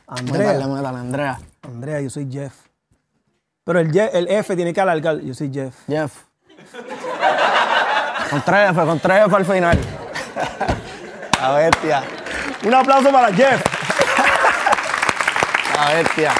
Andrea. 0.06 0.52
Métale, 0.52 0.66
métale, 0.74 0.98
Andrea. 0.98 1.40
Andrea, 1.62 2.00
yo 2.00 2.10
soy 2.10 2.28
Jeff. 2.30 2.52
Pero 3.64 3.80
el, 3.80 3.92
Jeff- 3.92 4.10
el 4.14 4.28
F 4.28 4.56
tiene 4.56 4.72
que 4.72 4.80
alargar. 4.80 5.18
Yo 5.20 5.34
soy 5.34 5.50
Jeff. 5.52 5.74
Jeff. 5.86 6.12
Con 8.30 8.42
tres 8.42 8.70
F, 8.70 8.80
con 8.84 9.00
tres 9.00 9.26
F 9.26 9.36
al 9.36 9.44
final. 9.44 9.78
La 11.40 11.52
bestia. 11.52 12.02
Un 12.64 12.74
aplauso 12.74 13.10
para 13.12 13.32
Jeff. 13.32 13.62
La 15.76 15.94
bestia. 15.94 16.32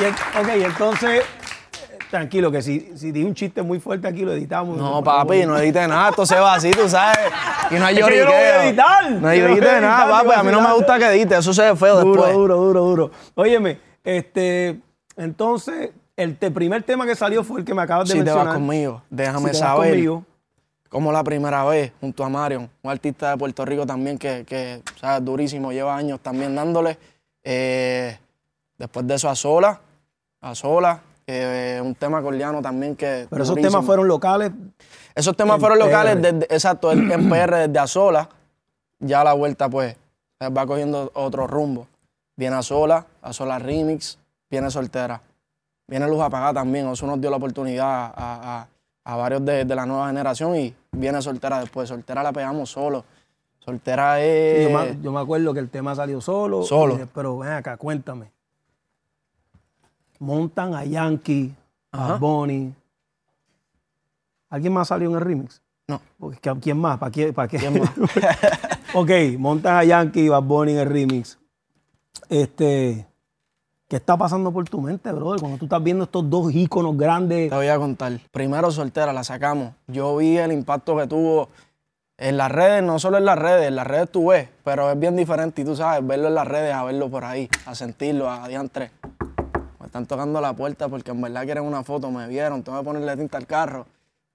Y 0.00 0.04
ok, 0.38 0.48
entonces, 0.66 1.22
tranquilo, 2.14 2.50
que 2.52 2.62
si, 2.62 2.92
si 2.96 3.10
di 3.12 3.24
un 3.24 3.34
chiste 3.34 3.62
muy 3.62 3.80
fuerte 3.80 4.06
aquí, 4.08 4.24
lo 4.24 4.32
editamos. 4.32 4.76
No, 4.78 5.02
papi, 5.02 5.44
no 5.46 5.56
edite 5.58 5.86
nada, 5.88 6.10
esto 6.10 6.24
se 6.24 6.36
va 6.38 6.54
así, 6.54 6.70
tú 6.70 6.88
sabes. 6.88 7.18
Y 7.70 7.74
no 7.74 7.84
hay 7.86 7.94
Es 7.98 8.04
que 8.06 8.16
yo 8.18 8.24
lloriqueo. 8.24 8.26
no 8.26 8.32
voy 8.32 8.44
a 8.46 8.66
editar. 8.68 9.12
No 9.80 9.80
nada, 9.80 10.22
papi. 10.22 10.30
A 10.38 10.42
mí 10.42 10.52
no 10.52 10.60
me 10.60 10.72
gusta 10.74 10.98
que 10.98 11.06
edite, 11.06 11.36
eso 11.36 11.52
se 11.52 11.62
ve 11.62 11.76
feo 11.76 12.00
Duro, 12.00 12.12
después. 12.22 12.32
duro, 12.34 12.56
duro, 12.56 12.80
duro. 12.84 13.10
Óyeme, 13.34 13.78
este, 14.04 14.80
entonces, 15.16 15.90
el 16.16 16.36
te- 16.36 16.50
primer 16.50 16.82
tema 16.84 17.04
que 17.06 17.14
salió 17.16 17.42
fue 17.42 17.60
el 17.60 17.66
que 17.66 17.74
me 17.74 17.82
acabas 17.82 18.08
de 18.08 18.12
Si 18.12 18.18
te 18.18 18.24
mencionar. 18.24 18.46
vas 18.46 18.54
conmigo, 18.54 19.02
déjame 19.10 19.50
Si 19.52 19.58
te 19.58 19.64
vas 19.64 19.74
saber. 19.74 19.90
conmigo. 19.90 20.24
Como 20.88 21.10
la 21.10 21.24
primera 21.24 21.64
vez, 21.64 21.90
junto 22.00 22.24
a 22.24 22.28
Marion, 22.28 22.70
un 22.82 22.90
artista 22.90 23.30
de 23.30 23.36
Puerto 23.36 23.64
Rico 23.64 23.84
también 23.84 24.16
que, 24.16 24.44
que 24.46 24.80
¿sabes? 25.00 25.24
durísimo, 25.24 25.72
lleva 25.72 25.96
años 25.96 26.20
también 26.20 26.54
dándole. 26.54 26.96
Eh, 27.42 28.16
después 28.78 29.04
de 29.06 29.14
eso, 29.16 29.28
a 29.28 29.34
sola, 29.34 29.80
a 30.40 30.54
sola, 30.54 31.00
eh, 31.26 31.80
un 31.82 31.94
tema 31.94 32.20
coreano 32.22 32.60
también 32.62 32.96
que. 32.96 33.26
Pero 33.30 33.42
esos 33.42 33.54
durísimo. 33.54 33.72
temas 33.72 33.86
fueron 33.86 34.08
locales. 34.08 34.52
Esos 35.14 35.36
temas 35.36 35.60
fueron 35.60 35.78
locales, 35.78 36.20
desde, 36.20 36.44
exacto, 36.54 36.90
en 36.92 37.28
PR 37.30 37.56
desde 37.68 37.78
a 37.78 37.86
sola. 37.86 38.28
Ya 38.98 39.20
a 39.20 39.24
la 39.24 39.32
vuelta, 39.34 39.68
pues, 39.68 39.96
va 40.42 40.66
cogiendo 40.66 41.10
otro 41.14 41.46
rumbo. 41.46 41.86
Viene 42.36 42.56
a 42.56 42.62
sola, 42.62 43.06
a 43.22 43.32
sola 43.32 43.58
remix, 43.58 44.18
viene 44.50 44.70
soltera. 44.70 45.20
Viene 45.86 46.08
Luz 46.08 46.20
Apagada 46.20 46.54
también, 46.54 46.88
eso 46.88 47.06
nos 47.06 47.20
dio 47.20 47.30
la 47.30 47.36
oportunidad 47.36 47.86
a, 47.86 48.12
a- 48.16 48.68
a 49.06 49.16
varios 49.16 49.44
de, 49.44 49.66
de 49.66 49.74
la 49.74 49.84
nueva 49.84 50.06
generación 50.06 50.56
y 50.56 50.74
viene 50.92 51.20
soltera 51.20 51.60
después. 51.60 51.88
Soltera 51.90 52.22
la 52.22 52.32
pegamos 52.32 52.70
solo. 52.70 53.04
Soltera 53.58 54.20
es. 54.22 54.70
Yo, 54.70 54.78
me, 54.78 54.98
yo 55.02 55.12
me 55.12 55.20
acuerdo 55.20 55.52
que 55.52 55.60
el 55.60 55.68
tema 55.68 55.94
salió 55.94 56.20
solo. 56.22 56.62
Solo. 56.62 56.98
pero 57.14 57.36
ven 57.38 57.52
acá, 57.52 57.76
cuéntame. 57.76 58.30
Montan 60.24 60.74
a 60.74 60.84
Yankee, 60.84 61.54
a 61.92 62.04
Ajá. 62.04 62.16
Bonnie. 62.16 62.72
¿Alguien 64.48 64.72
más 64.72 64.88
salió 64.88 65.08
en 65.10 65.16
el 65.16 65.20
remix? 65.20 65.60
No. 65.86 66.00
Porque, 66.18 66.38
¿que- 66.38 66.60
¿Quién 66.60 66.78
más? 66.78 66.98
¿Para 66.98 67.12
qué? 67.12 67.32
¿Para 67.32 67.46
qué? 67.48 67.58
¿Quién 67.58 67.78
más? 67.78 67.90
ok, 68.94 69.10
montan 69.38 69.76
a 69.76 69.84
Yankee 69.84 70.20
y 70.24 70.28
Bad 70.28 70.42
Bunny 70.42 70.72
en 70.72 70.78
el 70.78 70.88
remix. 70.88 71.38
Este, 72.30 73.06
¿Qué 73.88 73.96
está 73.96 74.16
pasando 74.16 74.50
por 74.50 74.66
tu 74.68 74.80
mente, 74.80 75.12
brother? 75.12 75.40
Cuando 75.40 75.58
tú 75.58 75.66
estás 75.66 75.82
viendo 75.82 76.04
estos 76.04 76.28
dos 76.30 76.50
íconos 76.54 76.96
grandes. 76.96 77.50
Te 77.50 77.54
voy 77.56 77.68
a 77.68 77.76
contar. 77.76 78.18
Primero 78.30 78.70
soltera, 78.70 79.12
la 79.12 79.24
sacamos. 79.24 79.74
Yo 79.88 80.16
vi 80.16 80.38
el 80.38 80.52
impacto 80.52 80.96
que 80.96 81.06
tuvo 81.06 81.50
en 82.16 82.36
las 82.38 82.50
redes, 82.50 82.82
no 82.82 82.98
solo 82.98 83.18
en 83.18 83.26
las 83.26 83.38
redes, 83.38 83.68
en 83.68 83.76
las 83.76 83.86
redes 83.86 84.10
tú 84.10 84.28
ves, 84.28 84.48
pero 84.62 84.90
es 84.90 84.98
bien 84.98 85.16
diferente 85.16 85.60
y 85.62 85.64
tú 85.66 85.76
sabes, 85.76 86.06
verlo 86.06 86.28
en 86.28 86.34
las 86.36 86.46
redes 86.48 86.72
a 86.72 86.84
verlo 86.84 87.10
por 87.10 87.24
ahí, 87.24 87.48
a 87.66 87.74
sentirlo, 87.74 88.30
a 88.30 88.46
diantre. 88.48 88.92
Están 89.94 90.06
tocando 90.06 90.40
la 90.40 90.52
puerta 90.54 90.88
porque 90.88 91.12
en 91.12 91.20
verdad 91.20 91.44
quieren 91.44 91.62
una 91.62 91.84
foto, 91.84 92.10
me 92.10 92.26
vieron, 92.26 92.64
tengo 92.64 92.76
que 92.80 92.84
ponerle 92.84 93.16
tinta 93.16 93.38
al 93.38 93.46
carro. 93.46 93.86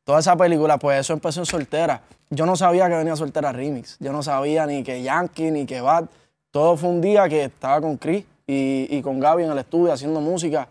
Toda 0.06 0.22
esa 0.22 0.38
película, 0.38 0.78
pues 0.78 1.02
eso 1.02 1.12
empezó 1.12 1.42
en 1.42 1.46
soltera. 1.46 2.02
Yo 2.30 2.46
no 2.46 2.56
sabía 2.56 2.88
que 2.88 2.96
venía 2.96 3.14
soltera 3.18 3.52
remix. 3.52 3.98
Yo 4.00 4.14
no 4.14 4.24
sabía 4.24 4.66
ni 4.66 4.84
que 4.84 5.04
Yankee, 5.04 5.52
ni 5.52 5.66
que 5.66 5.82
Bad. 5.82 6.06
Todo 6.50 6.78
fue 6.78 6.88
un 6.88 7.02
día 7.02 7.28
que 7.28 7.44
estaba 7.44 7.82
con 7.82 7.98
Chris 7.98 8.24
y, 8.48 8.88
y 8.90 9.02
con 9.02 9.20
Gaby 9.20 9.44
en 9.44 9.52
el 9.52 9.58
estudio 9.58 9.92
haciendo 9.92 10.22
música. 10.22 10.70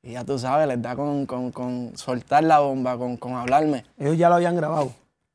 Y 0.00 0.12
ya 0.12 0.22
tú 0.22 0.38
sabes, 0.38 0.68
les 0.68 0.80
da 0.80 0.94
con, 0.94 1.26
con- 1.26 1.50
con 1.50 1.90
soltar 1.96 2.44
la 2.44 2.60
bomba, 2.60 2.96
con, 2.96 3.16
con 3.16 3.34
hablarme. 3.34 3.84
Ellos 3.98 4.16
ya 4.16 4.28
lo 4.28 4.36
habían 4.36 4.54
grabado. 4.54 4.92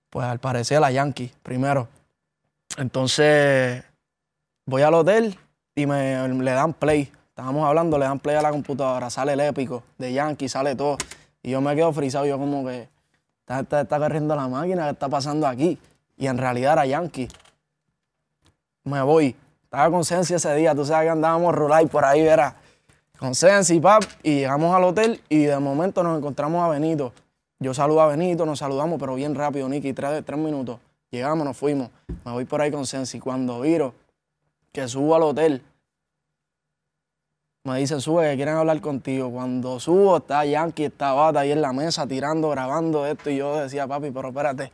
Pues 0.09 0.25
al 0.25 0.39
parecer 0.39 0.79
la 0.79 0.89
Yankee, 0.89 1.33
primero. 1.43 1.89
Entonces, 2.77 3.83
voy 4.65 4.83
al 4.83 4.93
hotel 4.93 5.37
y 5.75 5.85
me 5.85 6.25
le 6.29 6.51
dan 6.51 6.71
play. 6.71 7.11
Estábamos 7.35 7.67
hablando, 7.67 7.97
le 7.97 8.05
dan 8.05 8.17
play 8.17 8.37
a 8.37 8.41
la 8.41 8.49
computadora, 8.49 9.09
sale 9.09 9.33
el 9.33 9.41
épico 9.41 9.83
de 9.97 10.13
Yankee, 10.13 10.47
sale 10.47 10.73
todo. 10.73 10.95
Y 11.43 11.51
yo 11.51 11.59
me 11.59 11.75
quedo 11.75 11.91
frisado, 11.91 12.25
yo 12.25 12.37
como 12.37 12.65
que 12.65 12.87
está, 13.41 13.59
está, 13.59 13.81
está 13.81 13.99
corriendo 13.99 14.33
la 14.37 14.47
máquina, 14.47 14.85
¿qué 14.85 14.91
está 14.91 15.09
pasando 15.09 15.45
aquí? 15.45 15.77
Y 16.15 16.27
en 16.27 16.37
realidad 16.37 16.71
era 16.71 16.85
Yankee. 16.85 17.27
Me 18.85 19.01
voy. 19.01 19.35
Estaba 19.65 19.91
con 19.91 20.05
Sensi 20.05 20.33
ese 20.33 20.55
día, 20.55 20.73
tú 20.73 20.85
sabes 20.85 21.07
que 21.07 21.09
andábamos 21.09 21.53
rural 21.53 21.89
por 21.89 22.05
ahí, 22.05 22.23
verá. 22.23 22.55
Con 23.19 23.35
Sensi, 23.35 23.81
pap, 23.81 24.03
y 24.23 24.35
llegamos 24.35 24.73
al 24.73 24.85
hotel 24.85 25.19
y 25.27 25.43
de 25.43 25.59
momento 25.59 26.03
nos 26.03 26.17
encontramos 26.17 26.63
a 26.63 26.69
Benito. 26.69 27.11
Yo 27.59 27.73
saludo 27.73 27.99
a 27.99 28.07
Benito, 28.07 28.45
nos 28.45 28.59
saludamos, 28.59 28.97
pero 28.97 29.13
bien 29.15 29.35
rápido, 29.35 29.67
Nicky, 29.67 29.91
tres, 29.91 30.23
tres 30.23 30.39
minutos. 30.39 30.79
Llegamos, 31.11 31.45
nos 31.45 31.57
fuimos. 31.57 31.89
Me 32.23 32.31
voy 32.31 32.45
por 32.45 32.61
ahí 32.61 32.71
con 32.71 32.85
Sensi. 32.85 33.19
Cuando 33.19 33.59
viro 33.59 33.93
que 34.71 34.87
subo 34.87 35.17
al 35.17 35.23
hotel, 35.23 35.61
me 37.65 37.77
dicen, 37.79 37.99
sube, 37.99 38.29
que 38.29 38.35
quieren 38.35 38.55
hablar 38.55 38.79
contigo. 38.79 39.29
Cuando 39.31 39.79
subo, 39.79 40.17
está 40.17 40.45
Yankee, 40.45 40.85
está 40.85 41.13
Bata 41.13 41.39
ahí 41.41 41.51
en 41.51 41.61
la 41.61 41.73
mesa, 41.73 42.05
tirando, 42.07 42.49
grabando 42.49 43.05
esto. 43.05 43.29
Y 43.29 43.37
yo 43.37 43.57
decía, 43.57 43.87
papi, 43.87 44.11
pero 44.11 44.29
espérate. 44.29 44.71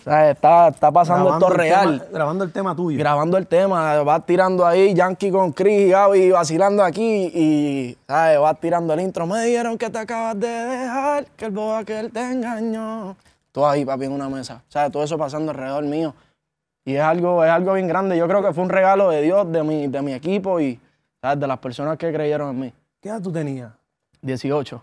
O 0.00 0.04
sea, 0.04 0.30
está, 0.30 0.68
está 0.68 0.90
pasando 0.92 1.24
Grabando 1.24 1.46
esto 1.46 1.56
real. 1.58 1.98
tema- 2.00 2.10
grabando 2.12 2.44
el 2.44 2.52
tema 2.52 2.76
tuyo. 2.76 2.98
Grabando 2.98 3.36
el 3.38 3.46
tema, 3.46 4.02
vas 4.02 4.26
tirando 4.26 4.66
ahí, 4.66 4.94
Yankee 4.94 5.30
con 5.30 5.52
Chris 5.52 5.86
y 5.86 5.90
Gaby 5.90 6.30
vacilando 6.30 6.82
aquí 6.84 7.30
y, 7.34 7.96
¿sabes? 8.06 8.38
Vas 8.38 8.60
tirando 8.60 8.92
el 8.94 9.00
intro. 9.00 9.26
Me 9.26 9.42
dijeron 9.44 9.78
que 9.78 9.88
te 9.90 9.98
acabas 9.98 10.38
de 10.38 10.46
dejar, 10.48 11.26
que 11.36 11.46
el 11.46 11.50
boba 11.52 11.84
que 11.84 11.98
él 12.00 12.12
te 12.12 12.20
engañó. 12.20 13.16
Todo 13.50 13.66
ahí, 13.68 13.84
papi, 13.84 14.04
en 14.04 14.12
una 14.12 14.28
mesa. 14.28 14.62
¿Sabes? 14.68 14.92
Todo 14.92 15.04
eso 15.04 15.16
pasando 15.16 15.50
alrededor 15.52 15.84
mío. 15.84 16.14
Y 16.84 16.96
es 16.96 17.02
algo, 17.02 17.42
es 17.44 17.50
algo 17.50 17.72
bien 17.72 17.88
grande. 17.88 18.16
Yo 18.18 18.28
creo 18.28 18.42
que 18.42 18.52
fue 18.52 18.62
un 18.62 18.68
regalo 18.70 19.08
de 19.10 19.22
Dios, 19.22 19.50
de 19.50 19.62
mi, 19.62 19.86
de 19.86 20.02
mi 20.02 20.12
equipo 20.12 20.60
y, 20.60 20.78
¿sabes? 21.24 21.40
De 21.40 21.46
las 21.46 21.58
personas 21.58 21.96
que 21.96 22.12
creyeron 22.12 22.50
en 22.50 22.60
mí. 22.60 22.72
¿Qué 23.00 23.08
edad 23.08 23.22
tú 23.22 23.32
tenías? 23.32 23.72
18 24.20 24.82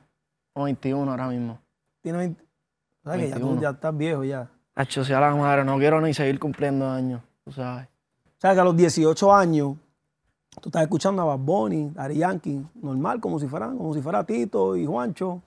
o 0.53 0.63
21 0.63 1.11
ahora 1.11 1.27
mismo. 1.27 1.59
Tienes 2.01 2.19
20. 2.19 2.43
¿Sabes 3.03 3.19
que 3.19 3.29
ya 3.29 3.35
tú 3.35 3.41
21. 3.41 3.61
ya 3.61 3.69
estás 3.69 3.97
viejo 3.97 4.23
ya? 4.23 4.49
Hacho, 4.73 5.05
sea 5.05 5.19
la 5.19 5.35
madre, 5.35 5.63
no 5.63 5.77
quiero 5.77 6.01
ni 6.01 6.15
seguir 6.15 6.39
cumpliendo 6.39 6.89
años, 6.89 7.21
tú 7.43 7.51
sabes. 7.51 7.87
¿Sabes 8.39 8.55
que 8.55 8.61
a 8.61 8.63
los 8.63 8.75
18 8.75 9.35
años 9.35 9.75
tú 10.59 10.69
estás 10.69 10.81
escuchando 10.81 11.21
a 11.21 11.25
Bad 11.25 11.37
Bunny, 11.37 11.93
Ari 11.95 12.17
Yankee, 12.17 12.65
normal, 12.81 13.19
como 13.19 13.39
si 13.39 13.47
fueran, 13.47 13.77
como 13.77 13.93
si 13.93 14.01
fuera 14.01 14.23
Tito 14.23 14.75
y 14.75 14.87
Juancho? 14.87 15.43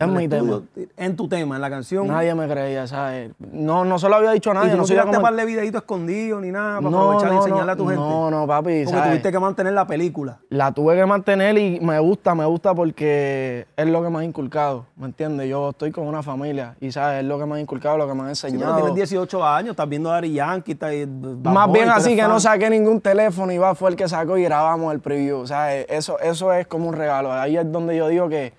Es 0.00 0.06
En 0.06 0.14
mi 0.14 0.24
estudio, 0.26 0.62
En 0.96 1.16
tu 1.16 1.26
tema, 1.26 1.56
en 1.56 1.60
la 1.60 1.68
canción. 1.70 2.06
Nadie 2.06 2.32
me 2.32 2.46
creía, 2.48 2.86
¿sabes? 2.86 3.32
No, 3.40 3.84
no 3.84 3.98
se 3.98 4.08
lo 4.08 4.14
había 4.14 4.30
dicho 4.30 4.50
a 4.50 4.52
y 4.52 4.56
nadie. 4.56 4.70
tú 4.70 4.76
no 4.76 4.82
no 4.84 4.86
tiraste 4.86 5.10
comen- 5.16 5.22
par 5.22 5.34
de 5.34 5.44
videitos 5.44 5.80
escondidos 5.80 6.40
ni 6.40 6.52
nada 6.52 6.76
para 6.76 6.90
No, 6.90 7.02
aprovechar 7.10 7.32
y 7.32 7.36
enseñarle 7.36 7.72
a 7.72 7.76
tu 7.76 7.84
gente. 7.88 8.00
No, 8.00 8.30
no, 8.30 8.46
papi, 8.46 8.84
Porque 8.84 8.86
¿sabes? 8.86 9.04
tuviste 9.10 9.32
que 9.32 9.38
mantener 9.40 9.72
la 9.72 9.88
película. 9.88 10.38
La 10.50 10.70
tuve 10.70 10.94
que 10.94 11.04
mantener 11.04 11.58
y 11.58 11.80
me 11.80 11.98
gusta, 11.98 12.36
me 12.36 12.44
gusta 12.46 12.76
porque 12.76 13.66
es 13.76 13.86
lo 13.88 14.00
que 14.04 14.08
me 14.10 14.20
ha 14.20 14.24
inculcado, 14.24 14.86
¿me 14.94 15.06
entiendes? 15.06 15.48
Yo 15.48 15.70
estoy 15.70 15.90
con 15.90 16.06
una 16.06 16.22
familia 16.22 16.76
y, 16.80 16.92
¿sabes? 16.92 17.22
Es 17.22 17.26
lo 17.26 17.36
que 17.36 17.46
me 17.46 17.56
ha 17.56 17.60
inculcado, 17.60 17.98
lo 17.98 18.06
que 18.06 18.14
me 18.14 18.32
Sí, 18.36 18.42
pero 18.42 18.54
enseñado. 18.54 18.76
tienes 18.76 18.94
18 18.94 19.44
años, 19.44 19.70
estás 19.72 19.88
viendo 19.88 20.12
a 20.12 20.18
Ari 20.18 20.32
Yankee, 20.32 20.72
estás, 20.74 20.92
Bad 21.08 21.52
Más 21.52 21.72
bien 21.72 21.88
así 21.88 22.14
que 22.14 22.22
no 22.22 22.38
saqué 22.38 22.70
ningún 22.70 23.00
teléfono 23.00 23.50
y 23.50 23.58
va 23.58 23.74
fue 23.74 23.90
el 23.90 23.96
que 23.96 24.08
sacó 24.08 24.38
y 24.38 24.44
grabamos 24.44 24.94
el 24.94 25.00
preview. 25.00 25.38
O 25.40 25.46
sea, 25.48 25.74
eso, 25.74 26.20
eso 26.20 26.52
es 26.52 26.68
como 26.68 26.86
un 26.88 26.94
regalo. 26.94 27.32
Ahí 27.32 27.56
es 27.56 27.72
donde 27.72 27.96
yo 27.96 28.06
digo 28.06 28.28
que 28.28 28.52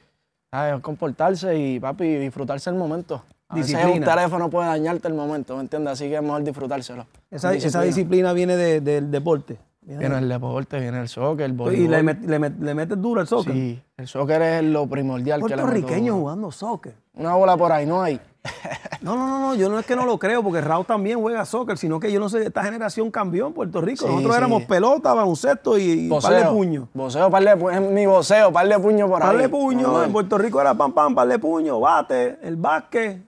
¿sabes? 0.51 0.81
comportarse 0.81 1.57
y 1.57 1.79
papi, 1.79 2.05
disfrutarse 2.15 2.69
el 2.69 2.75
momento. 2.75 3.23
A 3.49 3.55
veces 3.55 3.73
un 3.73 3.79
Disciplina. 3.81 4.15
teléfono 4.15 4.49
puede 4.49 4.67
dañarte 4.67 5.07
el 5.07 5.15
momento, 5.15 5.55
¿me 5.55 5.61
entiendes? 5.61 5.93
Así 5.93 6.07
que 6.07 6.15
es 6.15 6.21
mejor 6.21 6.43
disfrutárselo. 6.43 7.07
Esa, 7.31 7.53
esa 7.53 7.81
disciplina 7.81 8.31
viene 8.33 8.55
de- 8.55 8.79
del 8.81 9.09
deporte. 9.09 9.57
Viene 9.89 10.01
Viene 10.07 10.17
el 10.19 10.29
deporte, 10.29 10.79
viene 10.79 11.01
el 11.01 11.07
soccer, 11.07 11.45
el 11.47 11.53
voleibol. 11.53 11.83
y 11.85 11.87
le, 11.89 12.03
met- 12.03 12.21
le 12.21 12.39
met- 12.39 12.59
le 12.59 12.75
metes 12.75 13.01
duro 13.01 13.21
al 13.21 13.27
soccer. 13.27 13.53
Sí, 13.53 13.81
el 13.97 14.07
soccer 14.07 14.39
es 14.41 14.63
lo 14.63 14.85
primordial. 14.87 15.39
Puertorriqueños 15.39 16.15
jugando 16.15 16.51
soccer. 16.51 16.93
Una 17.15 17.33
bola 17.33 17.57
por 17.57 17.71
ahí 17.71 17.85
no 17.87 18.01
hay. 18.01 18.19
No, 19.01 19.15
no, 19.15 19.27
no, 19.27 19.39
no, 19.39 19.55
yo 19.55 19.69
no 19.69 19.79
es 19.79 19.85
que 19.85 19.95
no 19.95 20.05
lo 20.05 20.19
creo, 20.19 20.43
porque 20.43 20.59
Raúl 20.59 20.85
también 20.85 21.21
juega 21.21 21.45
soccer, 21.45 21.77
sino 21.77 22.01
que 22.01 22.11
yo 22.11 22.19
no 22.19 22.27
sé, 22.27 22.43
esta 22.45 22.65
generación 22.65 23.09
cambió 23.11 23.47
en 23.47 23.53
Puerto 23.53 23.79
Rico. 23.79 24.01
Sí, 24.05 24.11
Nosotros 24.11 24.33
sí. 24.33 24.37
éramos 24.37 24.63
pelota, 24.63 25.13
baloncesto 25.13 25.77
y, 25.77 25.83
y 25.83 26.09
par 26.09 26.33
de 26.33 26.43
puños. 26.45 26.89
Voceo, 26.93 27.29
par 27.31 27.41
de 27.45 27.55
pu- 27.55 27.73
es 27.73 27.79
mi 27.93 28.05
voceo, 28.05 28.51
par 28.51 28.67
de 28.67 28.77
puño 28.77 29.07
por 29.07 29.23
ahí. 29.23 29.29
Par 29.29 29.37
de 29.37 29.47
Normal. 29.77 30.05
en 30.05 30.11
Puerto 30.11 30.37
Rico 30.37 30.59
era 30.59 30.73
pam, 30.73 30.91
pam, 30.91 31.15
par 31.15 31.29
de 31.29 31.39
puños, 31.39 31.79
bate, 31.79 32.39
el 32.43 32.57
básquet 32.57 33.21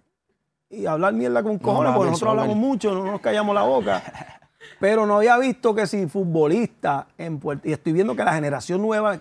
y 0.70 0.86
hablar 0.86 1.13
mierda 1.13 1.41
con 1.41 1.58
cojones, 1.58 1.94
porque 1.96 2.12
nosotros 2.12 2.32
hablamos 2.32 2.58
mucho, 2.58 2.94
no 2.94 3.06
nos 3.10 3.22
callamos 3.22 3.56
la 3.56 3.63
boca. 3.63 4.03
Pero 4.81 5.05
no 5.05 5.17
había 5.17 5.38
visto 5.38 5.73
que 5.75 5.85
si 5.88 6.07
futbolista 6.07 7.07
en 7.17 7.39
Puerto 7.39 7.69
y 7.69 7.71
estoy 7.71 7.93
viendo 7.93 8.15
que 8.15 8.23
la 8.23 8.33
generación 8.33 8.81
nueva, 8.81 9.17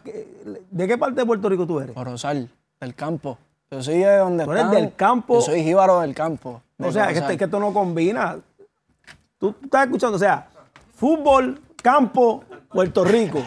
¿de 0.71 0.89
qué 0.89 0.99
parte 0.99 1.21
de 1.21 1.27
Puerto 1.27 1.49
Rico 1.49 1.67
tú 1.67 1.79
eres? 1.81 1.95
Corozal, 1.95 2.51
del 2.81 2.95
campo. 2.95 3.39
Yo 3.71 3.83
soy 3.83 3.99
de 3.99 4.17
donde 4.17 4.45
Tú 4.47 4.51
eres 4.53 4.65
están. 4.65 4.81
del 4.83 4.95
campo. 4.97 5.35
Yo 5.35 5.41
soy 5.43 5.63
jíbaro 5.63 6.01
del 6.01 6.15
campo. 6.15 6.63
de 6.79 6.89
O 6.89 6.93
sea, 6.93 7.09
que, 7.13 7.19
este- 7.21 7.37
que 7.37 7.45
esto 7.45 7.61
no 7.61 7.73
combina. 7.73 8.37
Tú, 9.39 9.53
tú 9.53 9.59
estás 9.65 9.85
escuchando, 9.85 10.17
o 10.17 10.19
sea, 10.19 10.49
fútbol, 10.95 11.61
campo, 11.83 12.43
Puerto 12.71 13.05
Rico. 13.05 13.39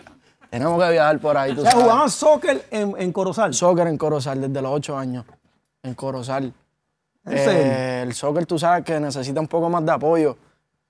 Tenemos 0.50 0.80
que 0.84 0.90
viajar 0.92 1.18
por 1.18 1.36
ahí, 1.36 1.54
tú 1.54 1.60
O 1.60 1.62
sea, 1.62 1.70
sabes. 1.72 1.84
jugaban 1.86 2.10
soccer 2.10 2.66
en, 2.70 2.94
en 2.98 3.12
Corozal. 3.12 3.54
Soccer 3.54 3.86
en 3.86 3.96
Corozal 3.96 4.40
desde 4.42 4.60
los 4.62 4.70
8 4.72 4.96
años. 4.98 5.24
En 5.82 5.94
Corozal. 5.94 6.52
Eh, 7.24 8.02
el 8.06 8.12
soccer, 8.12 8.44
tú 8.44 8.58
sabes 8.58 8.84
que 8.84 9.00
necesita 9.00 9.40
un 9.40 9.48
poco 9.48 9.70
más 9.70 9.84
de 9.86 9.92
apoyo. 9.92 10.36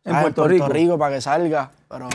En 0.05 0.13
¿sabes? 0.13 0.33
Puerto 0.35 0.69
Rico. 0.69 0.99
para 0.99 1.15
que 1.15 1.21
salga. 1.21 1.71
Pero 1.89 2.09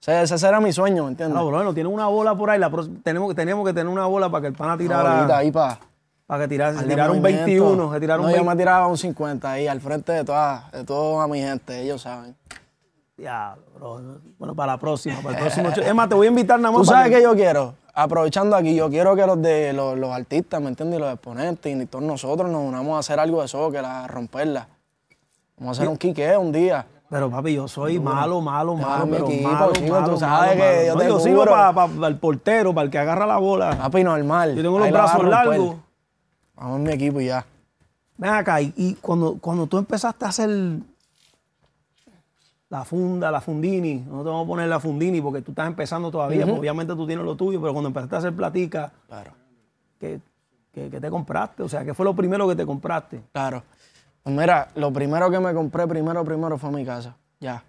ese, 0.00 0.22
ese 0.34 0.46
era 0.48 0.60
mi 0.60 0.72
sueño, 0.72 1.04
¿me 1.04 1.10
entiendes? 1.10 1.38
Ah, 1.38 1.42
bueno, 1.42 1.72
tiene 1.74 1.88
una 1.88 2.06
bola 2.06 2.34
por 2.34 2.50
ahí. 2.50 2.58
la 2.58 2.70
pro- 2.70 2.88
tenemos, 3.02 3.34
tenemos 3.34 3.66
que 3.66 3.72
tener 3.74 3.88
una 3.92 4.06
bola 4.06 4.30
para 4.30 4.42
que 4.42 4.46
el 4.48 4.54
pana 4.54 4.76
tirara. 4.78 5.14
bolita 5.16 5.36
ahí 5.38 5.50
para 5.50 5.78
para 6.26 6.44
que 6.44 6.48
tirara, 6.48 6.78
se 6.78 6.86
tiraron 6.86 7.20
21. 7.20 7.92
Se 7.92 8.00
tiraron 8.00 8.24
no, 8.24 8.30
yo 8.30 8.36
20. 8.36 8.50
me 8.50 8.56
tiraba 8.56 8.86
un 8.86 8.96
50 8.96 9.50
ahí 9.50 9.66
al 9.68 9.80
frente 9.82 10.12
de 10.12 10.24
toda, 10.24 10.70
de 10.72 10.82
toda 10.84 11.26
mi 11.28 11.40
gente, 11.40 11.82
ellos 11.82 12.00
saben. 12.02 12.34
Diablo, 13.16 13.62
bro. 13.74 14.00
Bueno, 14.38 14.54
para 14.54 14.72
la 14.72 14.78
próxima, 14.78 15.16
para 15.20 15.36
el 15.36 15.42
próximo 15.42 15.70
show. 15.72 15.84
Es 15.84 15.94
más, 15.94 16.08
te 16.08 16.14
voy 16.14 16.26
a 16.26 16.30
invitar 16.30 16.58
nada 16.58 16.72
más. 16.76 16.80
¿Tú 16.80 16.86
sabes 16.86 17.10
qué 17.14 17.22
yo 17.22 17.34
quiero? 17.34 17.74
Aprovechando 17.94 18.56
aquí, 18.56 18.74
yo 18.74 18.88
quiero 18.88 19.14
que 19.14 19.26
los 19.26 19.40
de 19.42 19.74
los, 19.74 19.98
los 19.98 20.10
artistas, 20.10 20.60
¿me 20.62 20.68
entiendes? 20.68 20.98
Y 20.98 21.02
los 21.02 21.12
exponentes 21.12 21.76
y 21.76 21.86
todos 21.86 22.02
nosotros 22.02 22.50
nos 22.50 22.62
unamos 22.62 22.96
a 22.96 23.00
hacer 23.00 23.20
algo 23.20 23.42
de 23.42 23.48
soccer, 23.48 23.84
a 23.84 24.06
romperla. 24.06 24.66
Vamos 25.58 25.76
a 25.78 25.82
hacer 25.82 25.90
un 25.90 25.98
quique 25.98 26.34
un 26.38 26.50
día. 26.50 26.86
Pero 27.12 27.28
papi, 27.30 27.52
yo 27.52 27.68
soy 27.68 28.00
malo, 28.00 28.40
malo, 28.40 28.74
malo, 28.74 29.06
pero 29.06 29.28
equipo, 29.28 29.50
malo, 29.50 29.72
chico, 29.74 29.92
malo, 29.92 30.10
tú 30.14 30.18
sabes 30.18 30.56
malo, 30.56 30.62
que 30.62 30.64
malo. 30.64 30.86
yo 30.86 31.18
No, 31.18 31.44
yo 31.44 31.44
para 31.44 32.08
el 32.08 32.16
portero, 32.16 32.72
para 32.72 32.86
el 32.86 32.90
que 32.90 32.96
agarra 32.96 33.26
la 33.26 33.36
bola. 33.36 33.76
Papi, 33.76 34.02
normal. 34.02 34.56
Yo 34.56 34.62
tengo 34.62 34.78
los 34.78 34.86
Ahí 34.86 34.92
brazos 34.94 35.22
largos. 35.24 35.76
Vamos 36.56 36.80
mi 36.80 36.90
equipo 36.90 37.20
y 37.20 37.26
ya. 37.26 37.44
Ven 38.16 38.30
acá, 38.30 38.62
y, 38.62 38.72
y 38.78 38.94
cuando, 38.94 39.36
cuando 39.38 39.66
tú 39.66 39.76
empezaste 39.76 40.24
a 40.24 40.28
hacer 40.28 40.48
la 42.70 42.82
funda, 42.86 43.30
la 43.30 43.42
fundini, 43.42 43.96
no 44.08 44.22
te 44.22 44.30
vamos 44.30 44.46
a 44.46 44.48
poner 44.48 44.68
la 44.70 44.80
fundini 44.80 45.20
porque 45.20 45.42
tú 45.42 45.50
estás 45.50 45.66
empezando 45.66 46.10
todavía, 46.10 46.46
obviamente 46.46 46.94
tú 46.94 47.06
tienes 47.06 47.26
lo 47.26 47.36
tuyo, 47.36 47.60
pero 47.60 47.74
cuando 47.74 47.88
empezaste 47.88 48.14
a 48.14 48.18
hacer 48.20 48.34
platica, 48.34 48.90
Claro. 49.06 49.32
¿qué, 50.00 50.18
qué, 50.72 50.88
qué 50.88 50.98
te 50.98 51.10
compraste? 51.10 51.62
O 51.62 51.68
sea, 51.68 51.84
¿qué 51.84 51.92
fue 51.92 52.06
lo 52.06 52.16
primero 52.16 52.48
que 52.48 52.56
te 52.56 52.64
compraste? 52.64 53.20
Claro. 53.32 53.62
Pues 54.22 54.36
mira, 54.36 54.68
lo 54.76 54.92
primero 54.92 55.30
que 55.30 55.40
me 55.40 55.52
compré 55.52 55.86
primero, 55.86 56.24
primero 56.24 56.56
fue 56.58 56.70
mi 56.70 56.84
casa. 56.84 57.16
Ya. 57.40 57.62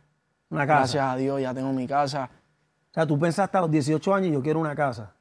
Una 0.49 0.67
casa. 0.67 0.79
Gracias 0.79 1.05
a 1.05 1.15
Dios, 1.15 1.41
ya 1.41 1.53
tengo 1.53 1.73
mi 1.73 1.87
casa. 1.87 2.29
O 2.91 2.93
sea, 2.93 3.07
tú 3.07 3.17
pensaste 3.17 3.57
a 3.57 3.61
los 3.61 3.71
18 3.71 4.13
años, 4.13 4.31
yo 4.33 4.41
quiero 4.41 4.59
una 4.59 4.75
casa. 4.75 5.13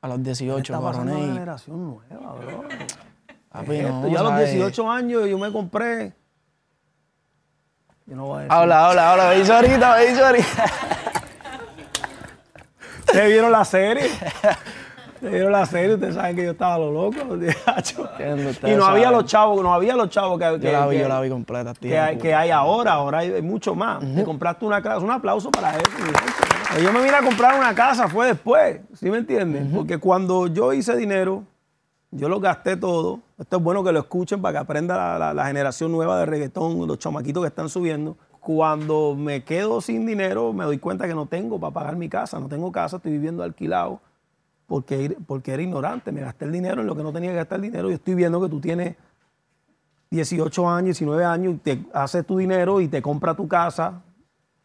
A 0.00 0.08
los 0.08 0.16
¿Qué 0.18 0.22
18, 0.24 0.72
está 0.72 0.80
pasando 0.82 1.12
a 1.12 1.14
la 1.14 1.20
coroné. 1.20 1.34
generación 1.34 1.86
nueva, 1.86 2.32
bro? 2.34 2.64
Papi, 3.50 3.78
no, 3.82 4.08
yo 4.08 4.18
a 4.20 4.22
los 4.22 4.32
¿sabes? 4.32 4.52
18 4.52 4.90
años 4.90 5.28
yo 5.28 5.38
me 5.38 5.52
compré. 5.52 6.14
Yo 8.06 8.16
no 8.16 8.26
voy 8.26 8.38
a 8.38 8.42
decir. 8.42 8.52
Habla, 8.52 8.86
habla, 8.86 9.12
habla. 9.12 9.28
Me 9.30 9.34
dice 9.40 9.52
ahorita, 9.52 9.96
me 9.96 10.06
dice 10.06 10.24
ahorita. 10.24 10.64
¿Ustedes 13.00 13.26
vieron 13.26 13.52
la 13.52 13.64
serie? 13.64 14.08
¿Ustedes 15.18 15.32
vieron 15.32 15.52
la 15.52 15.66
serie? 15.66 15.94
Ustedes 15.94 16.14
saben 16.14 16.36
que 16.36 16.44
yo 16.44 16.50
estaba 16.52 16.78
lo 16.78 16.92
loco. 16.92 17.16
Y 18.64 18.74
no 18.76 18.84
había 18.84 19.10
los 19.10 19.24
chavos, 19.24 19.62
no 19.62 19.72
había 19.74 19.96
los 19.96 20.08
chavos 20.10 20.38
que, 20.38 20.44
Yo 20.44 20.60
que- 20.60 20.72
la 20.72 20.86
vi, 20.86 20.96
que- 20.96 21.02
yo 21.02 21.08
la 21.08 21.20
vi 21.20 21.28
completa, 21.28 21.74
tío. 21.74 21.90
que 21.90 21.98
hay, 21.98 22.18
que 22.18 22.34
hay 22.34 22.50
ahora. 22.50 22.92
Ahora 22.92 23.18
hay, 23.18 23.42
mucho 23.42 23.74
más. 23.74 23.98
Te 24.14 24.24
compraste 24.24 24.64
una 24.64 24.80
casa. 24.82 24.98
Un 25.04 25.10
aplauso 25.10 25.50
para 25.50 25.76
eso. 25.76 25.90
mi 26.76 26.82
Yo 26.84 26.92
me 26.92 27.02
vine 27.02 27.16
a 27.16 27.22
comprar 27.22 27.58
una 27.58 27.74
casa, 27.74 28.08
fue 28.08 28.26
después. 28.28 28.80
¿Sí 28.94 29.10
me 29.10 29.18
entiendes? 29.18 29.66
Porque 29.74 29.98
cuando 29.98 30.46
yo 30.46 30.72
hice 30.72 30.96
dinero, 30.96 31.42
yo 32.10 32.28
lo 32.28 32.40
gasté 32.40 32.76
todo. 32.76 33.20
Esto 33.38 33.56
es 33.58 33.62
bueno 33.62 33.82
que 33.84 33.92
lo 33.92 33.98
escuchen 34.00 34.40
para 34.40 34.52
que 34.52 34.58
aprenda 34.58 34.96
la, 34.96 35.18
la- 35.18 35.34
la 35.34 35.46
generación 35.46 35.92
nueva 35.92 36.18
de 36.18 36.26
reggaetón, 36.26 36.86
los 36.86 36.98
chamaquitos 36.98 37.42
que 37.42 37.48
están 37.48 37.68
subiendo. 37.68 38.16
Cuando 38.40 39.14
me 39.16 39.44
quedo 39.44 39.80
sin 39.80 40.06
dinero, 40.06 40.52
me 40.52 40.64
doy 40.64 40.78
cuenta 40.78 41.06
que 41.06 41.14
no 41.14 41.26
tengo 41.26 41.58
para 41.60 41.72
pagar 41.74 41.96
mi 41.96 42.08
casa. 42.08 42.38
No 42.40 42.48
tengo 42.48 42.72
casa, 42.72 42.96
estoy 42.96 43.12
viviendo 43.12 43.42
alquilado. 43.42 44.00
Porque, 44.68 45.16
porque 45.26 45.54
era 45.54 45.62
ignorante. 45.62 46.12
Me 46.12 46.20
gasté 46.20 46.44
el 46.44 46.52
dinero 46.52 46.82
en 46.82 46.86
lo 46.86 46.94
que 46.94 47.02
no 47.02 47.12
tenía 47.12 47.30
que 47.30 47.36
gastar 47.36 47.56
el 47.56 47.62
dinero. 47.62 47.88
Yo 47.88 47.96
estoy 47.96 48.14
viendo 48.14 48.40
que 48.40 48.48
tú 48.48 48.60
tienes 48.60 48.94
18 50.10 50.68
años, 50.68 50.84
19 50.84 51.24
años, 51.24 51.54
y 51.54 51.56
te 51.56 51.84
haces 51.92 52.24
tu 52.24 52.36
dinero 52.36 52.80
y 52.80 52.86
te 52.86 53.02
compra 53.02 53.34
tu 53.34 53.48
casa. 53.48 54.02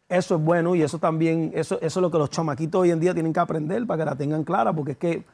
Eso 0.06 0.36
es 0.36 0.42
bueno 0.42 0.74
y 0.74 0.82
eso 0.82 0.98
también, 0.98 1.50
eso, 1.54 1.76
eso 1.80 2.00
es 2.00 2.02
lo 2.02 2.10
que 2.10 2.18
los 2.18 2.28
chamaquitos 2.28 2.82
hoy 2.82 2.90
en 2.90 3.00
día 3.00 3.14
tienen 3.14 3.32
que 3.32 3.40
aprender 3.40 3.86
para 3.86 4.04
que 4.04 4.10
la 4.10 4.16
tengan 4.16 4.44
clara, 4.44 4.72
porque 4.74 4.92
es 4.92 4.98
que 4.98 5.24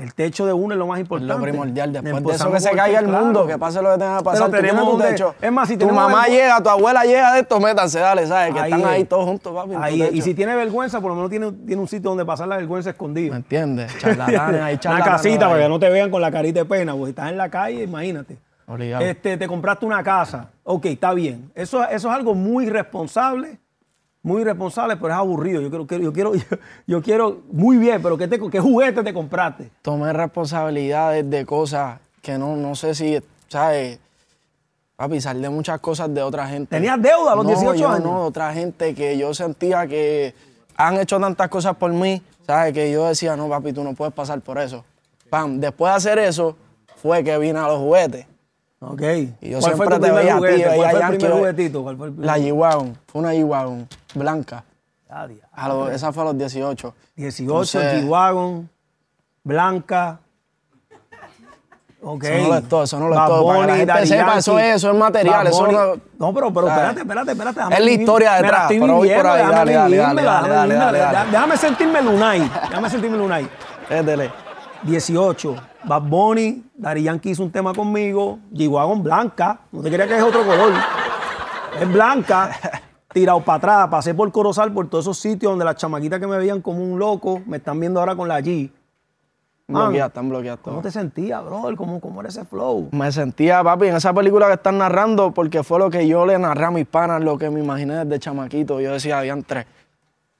el 0.00 0.14
techo 0.14 0.46
de 0.46 0.52
uno 0.52 0.74
es 0.74 0.78
lo 0.78 0.86
más 0.86 0.98
Es 0.98 1.02
importante. 1.02 1.34
lo 1.34 1.40
primordial. 1.40 1.92
Después 1.92 2.24
de 2.24 2.32
eso 2.32 2.50
que 2.52 2.60
se 2.60 2.70
caiga 2.70 2.98
el 3.00 3.06
claro. 3.06 3.24
mundo, 3.24 3.46
que 3.46 3.58
pase 3.58 3.82
lo 3.82 3.92
que 3.92 3.98
tenga 3.98 4.18
que 4.18 4.24
pasar. 4.24 4.46
Tú 4.50 4.56
tenemos 4.56 4.86
donde- 4.86 5.08
techo. 5.08 5.34
es 5.40 5.52
más, 5.52 5.68
si 5.68 5.76
tu 5.76 5.88
mamá 5.90 6.26
llega, 6.26 6.62
tu 6.62 6.68
abuela 6.70 7.04
llega 7.04 7.34
de 7.34 7.40
esto, 7.40 7.60
métanse, 7.60 7.98
dale, 8.00 8.26
¿sabes? 8.26 8.54
Que 8.54 8.60
Ahí 8.60 8.72
están 8.72 8.90
ahí 8.90 9.04
todos 9.04 9.24
juntos, 9.26 9.52
papi. 9.54 9.74
Ahí 9.80 10.08
y 10.12 10.22
si 10.22 10.34
tiene 10.34 10.54
vergüenza, 10.56 11.00
por 11.00 11.10
lo 11.10 11.14
menos 11.16 11.30
tiene, 11.30 11.52
tiene 11.52 11.80
un 11.82 11.88
sitio 11.88 12.10
donde 12.10 12.24
pasar 12.24 12.48
la 12.48 12.56
vergüenza 12.56 12.90
escondido. 12.90 13.32
¿Me 13.32 13.38
entiendes? 13.38 13.96
Charlatanes, 13.98 14.60
hay 14.62 14.78
Una 14.86 15.04
casita 15.04 15.46
ahí. 15.46 15.50
para 15.52 15.62
que 15.64 15.68
no 15.68 15.78
te 15.78 15.90
vean 15.90 16.10
con 16.10 16.20
la 16.22 16.30
carita 16.30 16.60
de 16.60 16.64
pena, 16.66 16.92
porque 16.94 17.10
estás 17.10 17.30
en 17.30 17.36
la 17.36 17.48
calle, 17.48 17.82
imagínate. 17.84 18.38
Obligado. 18.66 19.04
Este, 19.04 19.36
te 19.36 19.48
compraste 19.48 19.84
una 19.84 20.02
casa. 20.02 20.48
Ok, 20.64 20.86
está 20.86 21.12
bien. 21.12 21.50
Eso, 21.54 21.82
eso 21.88 22.08
es 22.08 22.14
algo 22.14 22.34
muy 22.34 22.66
responsable, 22.68 23.58
muy 24.22 24.44
responsable, 24.44 24.96
pero 24.96 25.14
es 25.14 25.18
aburrido. 25.18 25.60
Yo 25.60 25.70
quiero, 25.70 26.02
yo 26.02 26.12
quiero, 26.12 26.34
yo, 26.34 26.44
yo 26.86 27.02
quiero, 27.02 27.42
muy 27.50 27.76
bien, 27.76 28.02
pero 28.02 28.18
¿qué, 28.18 28.28
te, 28.28 28.38
¿qué 28.50 28.60
juguete 28.60 29.02
te 29.02 29.12
compraste? 29.12 29.70
Tomé 29.82 30.12
responsabilidades 30.12 31.28
de 31.28 31.46
cosas 31.46 32.00
que 32.22 32.36
no, 32.38 32.56
no 32.56 32.74
sé 32.74 32.94
si, 32.94 33.18
¿sabes? 33.48 33.98
Papi, 34.96 35.20
salí 35.20 35.40
de 35.40 35.48
muchas 35.48 35.80
cosas 35.80 36.12
de 36.12 36.20
otra 36.22 36.46
gente. 36.46 36.76
¿Tenías 36.76 37.00
deuda 37.00 37.32
a 37.32 37.36
los 37.36 37.44
No, 37.46 37.50
18 37.52 37.74
yo 37.74 37.88
años? 37.88 38.04
No, 38.04 38.20
de 38.20 38.26
otra 38.26 38.52
gente 38.52 38.94
que 38.94 39.16
yo 39.16 39.32
sentía 39.32 39.86
que 39.86 40.34
han 40.76 40.98
hecho 40.98 41.18
tantas 41.18 41.48
cosas 41.48 41.74
por 41.76 41.90
mí, 41.90 42.22
¿sabes? 42.46 42.74
Que 42.74 42.92
yo 42.92 43.08
decía, 43.08 43.34
no, 43.36 43.48
papi, 43.48 43.72
tú 43.72 43.82
no 43.82 43.94
puedes 43.94 44.12
pasar 44.12 44.40
por 44.42 44.58
eso. 44.58 44.84
Pam, 45.30 45.58
después 45.58 45.90
de 45.92 45.96
hacer 45.96 46.18
eso, 46.18 46.56
fue 46.96 47.24
que 47.24 47.38
vine 47.38 47.58
a 47.58 47.68
los 47.68 47.78
juguetes. 47.78 48.26
Ok. 48.80 49.02
Y 49.40 49.50
yo 49.50 49.60
¿Cuál 49.60 49.74
fue 49.76 49.86
siempre 49.86 49.96
tu 49.96 50.02
te 50.04 50.10
veía 50.12 50.32
a 50.36 50.36
ti, 50.36 50.46
juguete? 50.46 50.68
veía 50.68 50.76
¿Cuál 50.76 50.90
fue 50.90 51.00
el 51.00 51.16
primer 51.16 51.32
juguetito? 51.38 51.82
¿Cuál 51.82 51.96
fue 51.96 52.06
el 52.06 52.12
primer 52.12 52.26
La 52.26 52.38
G-Wagon, 52.38 52.98
fue 53.06 53.20
una 53.22 53.32
G-Wagon 53.32 53.88
blanca. 54.14 54.64
Ah, 55.08 55.26
A 55.54 55.92
esa 55.92 56.12
fue 56.12 56.22
a 56.22 56.26
los 56.26 56.38
18. 56.38 56.94
18, 57.16 57.42
Entonces- 57.42 58.04
G-Wagon, 58.04 58.68
Blanca. 59.42 60.20
Ok. 62.02 62.24
Eso 62.24 62.42
no 62.42 62.48
lo 62.48 62.54
es 62.56 62.68
todo, 62.68 62.82
eso 62.84 62.98
no 63.00 63.08
lo 63.08 63.14
es 63.14 63.26
todo. 63.26 63.46
Para 63.46 63.60
que 63.60 63.66
la 63.66 63.76
gente 63.94 64.06
sepa, 64.06 64.38
eso 64.38 64.58
es- 64.58 64.76
eso 64.76 64.90
es 64.90 64.96
material, 64.96 65.46
eso 65.48 65.66
no- 65.66 65.94
No, 66.18 66.32
pero, 66.34 66.52
pero 66.52 66.68
espérate, 66.68 67.00
espérate, 67.00 67.32
espérate. 67.32 67.74
Es 67.74 67.80
la 67.84 67.90
historia 67.90 68.32
detrás, 68.34 68.66
pero 68.68 68.96
voy 68.96 69.10
por 69.10 69.26
ahí, 69.26 69.36
déjame 69.38 69.54
dale, 69.54 69.72
dale, 69.74 69.96
vivirme, 69.96 70.22
dale, 70.22 70.48
dale, 70.48 70.98
déjame 70.98 71.32
dale, 71.32 71.56
sentirme 71.56 72.02
Lunay. 72.02 72.40
Déjame 72.68 72.90
sentirme 72.90 73.16
Lunay. 73.18 73.48
Métele. 73.90 74.32
18. 74.82 75.56
Bad 75.84 76.02
Bunny, 76.02 76.62
Daddy 76.74 77.02
Yankee 77.02 77.30
hizo 77.30 77.42
un 77.42 77.50
tema 77.50 77.74
conmigo. 77.74 78.38
G-Wagon 78.52 79.02
blanca. 79.02 79.58
No 79.72 79.82
te 79.82 79.90
creas 79.90 80.08
que 80.08 80.16
es 80.16 80.22
otro 80.22 80.44
color. 80.44 80.72
Es 81.80 81.92
blanca. 81.92 82.50
Tirado 83.12 83.40
para 83.44 83.56
atrás. 83.56 83.88
Pasé 83.88 84.14
por 84.14 84.30
Corozal, 84.30 84.72
por 84.72 84.88
todos 84.88 85.04
esos 85.04 85.18
sitios 85.18 85.50
donde 85.52 85.64
las 85.64 85.76
chamaquitas 85.76 86.20
que 86.20 86.26
me 86.26 86.38
veían 86.38 86.60
como 86.60 86.82
un 86.82 86.98
loco 86.98 87.42
me 87.46 87.56
están 87.56 87.80
viendo 87.80 88.00
ahora 88.00 88.14
con 88.14 88.28
la 88.28 88.40
G. 88.40 88.70
Bloqueadas, 89.70 90.08
están 90.08 90.28
bloqueadas 90.28 90.60
¿Cómo 90.62 90.82
te 90.82 90.90
sentías, 90.90 91.44
brother? 91.44 91.76
¿Cómo, 91.76 92.00
¿Cómo 92.00 92.20
era 92.20 92.28
ese 92.28 92.44
flow? 92.44 92.88
Me 92.92 93.10
sentía, 93.12 93.62
papi, 93.62 93.86
en 93.86 93.96
esa 93.96 94.12
película 94.12 94.48
que 94.48 94.54
están 94.54 94.78
narrando, 94.78 95.32
porque 95.32 95.62
fue 95.62 95.78
lo 95.78 95.90
que 95.90 96.06
yo 96.08 96.26
le 96.26 96.38
narré 96.38 96.64
a 96.64 96.70
mis 96.70 96.86
panas, 96.86 97.22
lo 97.22 97.38
que 97.38 97.50
me 97.50 97.60
imaginé 97.60 98.04
desde 98.04 98.18
chamaquito. 98.18 98.80
Yo 98.80 98.92
decía, 98.92 99.20
habían 99.20 99.44
tres. 99.44 99.66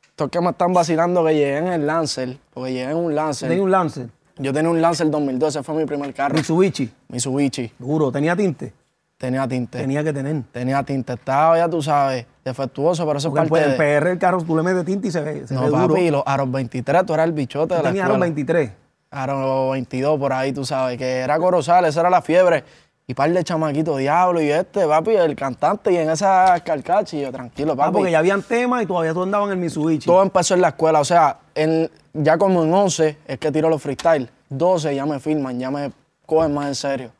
Estos 0.02 0.30
que 0.30 0.40
me 0.40 0.50
están 0.50 0.72
vacilando 0.72 1.24
que 1.24 1.34
llegué 1.34 1.58
en 1.58 1.68
el 1.68 1.86
Lancer, 1.86 2.38
porque 2.52 2.72
llegué 2.72 2.90
en 2.90 2.96
un 2.96 3.14
Lancer. 3.14 3.48
Tenía 3.48 3.64
un 3.64 3.70
Lancer, 3.70 4.08
Yo 4.36 4.52
tenía 4.52 4.70
un 4.70 4.80
Lancer 4.80 5.10
2012, 5.10 5.62
fue 5.62 5.74
mi 5.76 5.86
primer 5.86 6.12
carro. 6.12 6.34
Mitsubishi. 6.34 6.92
Mitsubishi. 7.08 7.72
Duro. 7.78 8.10
Tenía 8.10 8.34
tinte. 8.34 8.72
Tenía 9.16 9.46
tinte. 9.46 9.78
Tenía 9.78 10.02
que 10.02 10.12
tener. 10.12 10.42
Tenía 10.50 10.82
tinte. 10.82 11.12
Estaba, 11.12 11.56
ya 11.56 11.68
tú 11.68 11.80
sabes, 11.80 12.26
defectuoso, 12.50 13.06
pero 13.06 13.18
eso 13.18 13.28
es 13.28 13.34
parte 13.34 13.62
en 13.64 13.70
de... 13.70 13.76
PR 13.76 14.06
el 14.10 14.18
carro 14.18 14.42
tú 14.42 14.56
le 14.56 14.62
metes 14.62 14.84
tinte 14.84 15.08
y 15.08 15.10
se 15.10 15.20
ve, 15.20 15.46
se 15.46 15.54
No, 15.54 15.62
ve 15.62 15.68
duro. 15.68 15.88
papi, 15.88 16.10
los 16.10 16.22
Aros 16.26 16.50
23, 16.50 17.06
tú 17.06 17.14
eras 17.14 17.26
el 17.26 17.32
bichote 17.32 17.74
de 17.74 17.82
la 17.82 17.88
tenías 17.88 18.04
escuela. 18.04 18.18
los 18.18 18.20
23. 18.34 18.70
Aro 19.12 19.70
22 19.70 20.18
por 20.20 20.32
ahí, 20.32 20.52
tú 20.52 20.64
sabes, 20.64 20.96
que 20.96 21.16
era 21.18 21.38
Corozal, 21.38 21.84
esa 21.84 22.00
era 22.00 22.10
la 22.10 22.22
fiebre. 22.22 22.62
Y 23.08 23.14
par 23.14 23.28
de 23.32 23.42
chamaquitos, 23.42 23.98
diablo, 23.98 24.40
y 24.40 24.52
este, 24.52 24.86
papi, 24.86 25.10
el 25.16 25.34
cantante, 25.34 25.90
y 25.92 25.96
en 25.96 26.10
esa 26.10 26.60
carcacha, 26.64 27.16
y 27.16 27.22
yo, 27.22 27.32
tranquilo, 27.32 27.72
Ah, 27.72 27.76
papi. 27.76 27.92
porque 27.94 28.10
ya 28.12 28.20
habían 28.20 28.40
temas 28.42 28.84
y 28.84 28.86
todavía 28.86 29.12
tú 29.12 29.24
andabas 29.24 29.48
en 29.48 29.54
el 29.54 29.58
Mitsubishi. 29.58 30.06
Todo 30.06 30.22
empezó 30.22 30.54
en 30.54 30.60
la 30.60 30.68
escuela, 30.68 31.00
o 31.00 31.04
sea, 31.04 31.38
en- 31.56 31.90
ya 32.12 32.38
como 32.38 32.62
en 32.62 32.72
11 32.72 33.16
es 33.26 33.38
que 33.40 33.50
tiro 33.50 33.68
los 33.68 33.82
freestyle. 33.82 34.30
12 34.48 34.94
ya 34.94 35.06
me 35.06 35.18
filman, 35.18 35.58
ya 35.58 35.72
me 35.72 35.90
cogen 36.24 36.54
más 36.54 36.68
en 36.68 36.74
serio. 36.76 37.10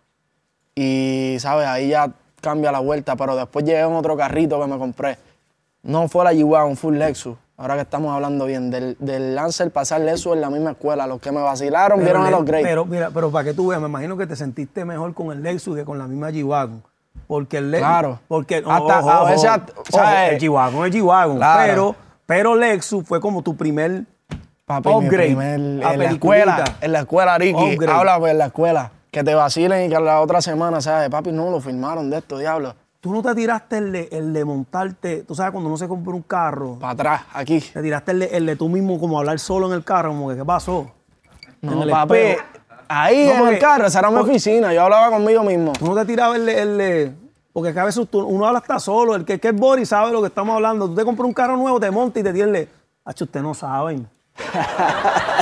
Y, 0.77 1.37
¿sabes? 1.41 1.67
Ahí 1.67 1.89
ya 1.89 2.11
cambia 2.41 2.73
la 2.73 2.81
vuelta, 2.81 3.17
pero 3.17 3.37
después 3.37 3.65
llegué 3.65 3.81
en 3.81 3.93
otro 3.95 4.17
carrito 4.17 4.61
que 4.61 4.67
me 4.67 4.79
compré. 4.79 5.19
No 5.83 6.09
fue 6.09 6.25
la 6.25 6.33
fue 6.77 6.91
un 6.91 6.99
Lexus. 6.99 7.37
Ahora 7.57 7.75
que 7.75 7.83
estamos 7.83 8.15
hablando 8.15 8.47
bien, 8.47 8.71
del, 8.71 8.97
del 9.01 9.35
Lancer 9.35 9.71
pasar 9.71 10.01
Lexus 10.01 10.33
en 10.35 10.41
la 10.41 10.49
misma 10.51 10.71
escuela. 10.71 11.07
Los 11.07 11.21
que 11.21 11.31
me 11.31 11.43
vacilaron 11.43 11.99
Pero 11.99 12.05
vieron 12.07 12.23
a 12.23 12.31
le- 12.31 12.31
los 12.37 12.45
Great. 12.45 12.63
Pero, 12.65 12.85
mira, 12.87 13.11
pero 13.13 13.31
para 13.31 13.45
que 13.45 13.55
tú 13.55 13.67
veas, 13.69 13.81
me 13.83 13.89
imagino 13.89 14.17
que 14.17 14.27
te 14.27 14.35
sentiste 14.37 14.85
mejor 14.85 15.13
con 15.15 15.31
el 15.33 15.43
Lexus 15.43 15.77
que 15.77 15.85
con 15.85 15.99
la 15.99 16.07
misma 16.07 16.31
G-Wagon. 16.31 16.83
Porque 17.27 17.59
el 17.59 17.71
Lexus. 17.71 17.87
Claro. 17.87 18.19
Porque, 18.29 18.57
Hasta 18.67 18.99
a 18.99 19.25
veces, 19.25 19.45
ojo, 19.45 19.55
hasta- 19.55 19.73
¿sabes? 19.91 20.33
el 20.33 20.39
G-Wagon 20.41 20.87
es 20.87 20.95
G-Wagon. 20.95 21.37
Claro. 21.37 21.67
Pero, 21.67 21.97
pero 22.27 22.57
Lexus 22.57 23.05
fue 23.07 23.21
como 23.21 23.43
tu 23.43 23.55
primer. 23.57 24.05
Papi, 24.65 24.89
Upgrade. 24.89 25.27
primer- 25.27 25.85
A 25.85 25.95
en 25.95 25.99
la 25.99 26.11
escuela, 26.11 26.65
en 26.81 26.93
la 26.93 27.01
escuela, 27.01 27.37
Ricky, 27.39 27.75
Upgrade. 27.75 27.93
habla 27.99 28.19
pues, 28.21 28.33
en 28.33 28.39
la 28.39 28.47
escuela. 28.47 28.91
Que 29.11 29.25
te 29.25 29.35
vacilen 29.35 29.87
y 29.87 29.89
que 29.93 29.99
la 30.01 30.21
otra 30.21 30.41
semana, 30.41 30.81
¿sabes? 30.81 31.09
Papi, 31.11 31.33
no, 31.33 31.51
lo 31.51 31.61
firmaron 31.61 32.09
de 32.11 32.19
esto, 32.19 32.39
diablo. 32.39 32.75
Tú 33.01 33.13
no 33.13 33.23
te 33.23 33.35
tiraste 33.35 33.79
el 33.79 33.93
de, 33.93 34.09
el 34.13 34.33
de 34.33 34.45
montarte. 34.45 35.23
Tú 35.25 35.35
sabes, 35.35 35.53
cuando 35.53 35.69
uno 35.69 35.77
se 35.79 35.89
compra 35.89 36.15
un 36.15 36.23
carro, 36.23 36.77
Para 36.79 36.93
atrás, 36.93 37.23
aquí. 37.33 37.61
te 37.61 37.83
tiraste 37.83 38.13
el 38.13 38.19
de, 38.21 38.27
el 38.27 38.47
de 38.47 38.57
tú 38.57 38.69
mismo, 38.69 39.01
como 39.01 39.19
hablar 39.19 39.39
solo 39.39 39.67
en 39.69 39.73
el 39.73 39.83
carro, 39.85 40.11
como 40.11 40.29
que, 40.29 40.37
¿qué 40.37 40.45
pasó? 40.45 40.91
En 41.63 41.71
No, 41.71 41.83
el 41.83 41.91
papi, 41.91 42.15
espejo. 42.17 42.43
ahí 42.89 43.25
No, 43.25 43.33
en 43.33 43.39
porque- 43.39 43.55
el 43.55 43.61
carro, 43.61 43.87
esa 43.87 43.99
era 44.01 44.11
mi 44.11 44.17
porque- 44.19 44.31
oficina, 44.33 44.73
yo 44.75 44.83
hablaba 44.83 45.11
conmigo 45.11 45.43
mismo. 45.43 45.73
Tú 45.73 45.87
no 45.87 45.95
te 45.95 46.05
tirabas 46.05 46.37
el 46.37 46.47
de, 46.47 46.61
el 46.63 46.79
de- 46.79 47.15
Porque 47.53 47.73
que 47.73 47.81
a 47.81 47.85
veces 47.85 48.07
tú- 48.09 48.25
uno 48.25 48.47
habla 48.47 48.61
hasta 48.61 48.79
solo. 48.79 49.17
El 49.17 49.25
que, 49.25 49.41
que 49.41 49.49
es 49.49 49.57
Boris 49.57 49.89
sabe 49.89 50.13
lo 50.13 50.21
que 50.21 50.29
estamos 50.29 50.55
hablando. 50.55 50.87
Tú 50.89 50.95
te 50.95 51.05
compras 51.05 51.27
un 51.27 51.33
carro 51.35 51.57
nuevo, 51.57 51.81
te 51.81 51.91
montas 51.91 52.21
y 52.21 52.25
te 52.25 52.33
tienes. 52.33 52.69
Hacho, 53.05 53.25
ustedes 53.25 53.43
no 53.43 53.55
saben. 53.55 54.09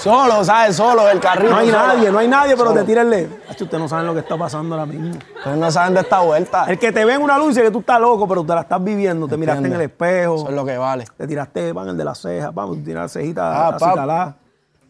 Solo, 0.00 0.42
¿sabes? 0.44 0.76
Solo, 0.76 1.08
el 1.10 1.20
carrito. 1.20 1.50
No 1.50 1.58
hay 1.58 1.70
solo. 1.70 1.86
nadie, 1.86 2.10
no 2.10 2.18
hay 2.18 2.28
nadie, 2.28 2.56
pero 2.56 2.68
Solo. 2.70 2.80
te 2.80 2.86
tírenle. 2.86 3.28
Hacho, 3.48 3.64
ustedes 3.64 3.80
no 3.82 3.88
saben 3.88 4.06
lo 4.06 4.14
que 4.14 4.20
está 4.20 4.36
pasando 4.38 4.74
ahora 4.74 4.86
mismo. 4.86 5.10
Ustedes 5.36 5.56
no 5.58 5.70
saben 5.70 5.94
de 5.94 6.00
esta 6.00 6.20
vuelta. 6.20 6.64
El 6.68 6.78
que 6.78 6.90
te 6.90 7.04
ve 7.04 7.14
en 7.14 7.22
una 7.22 7.36
luz 7.38 7.48
dice 7.48 7.62
que 7.62 7.70
tú 7.70 7.80
estás 7.80 8.00
loco, 8.00 8.26
pero 8.26 8.42
te 8.44 8.54
la 8.54 8.62
estás 8.62 8.82
viviendo. 8.82 9.28
Te 9.28 9.36
miraste 9.36 9.66
en 9.66 9.72
el 9.74 9.80
espejo. 9.82 10.36
Eso 10.36 10.48
es 10.48 10.54
lo 10.54 10.64
que 10.64 10.78
vale. 10.78 11.04
Te 11.16 11.26
tiraste 11.26 11.74
pan, 11.74 11.88
el 11.88 11.96
de 11.96 12.04
las 12.04 12.18
cejas, 12.18 12.54
vamos, 12.54 12.76
tú 12.78 12.84
tiras 12.84 13.02
las 13.04 13.12
cejitas 13.12 13.44
Ah, 13.44 13.76
caladas. 13.94 14.34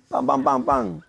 Pam, 0.09 0.27
pam, 0.27 0.45
pam, 0.45 0.63
pam. 0.65 1.01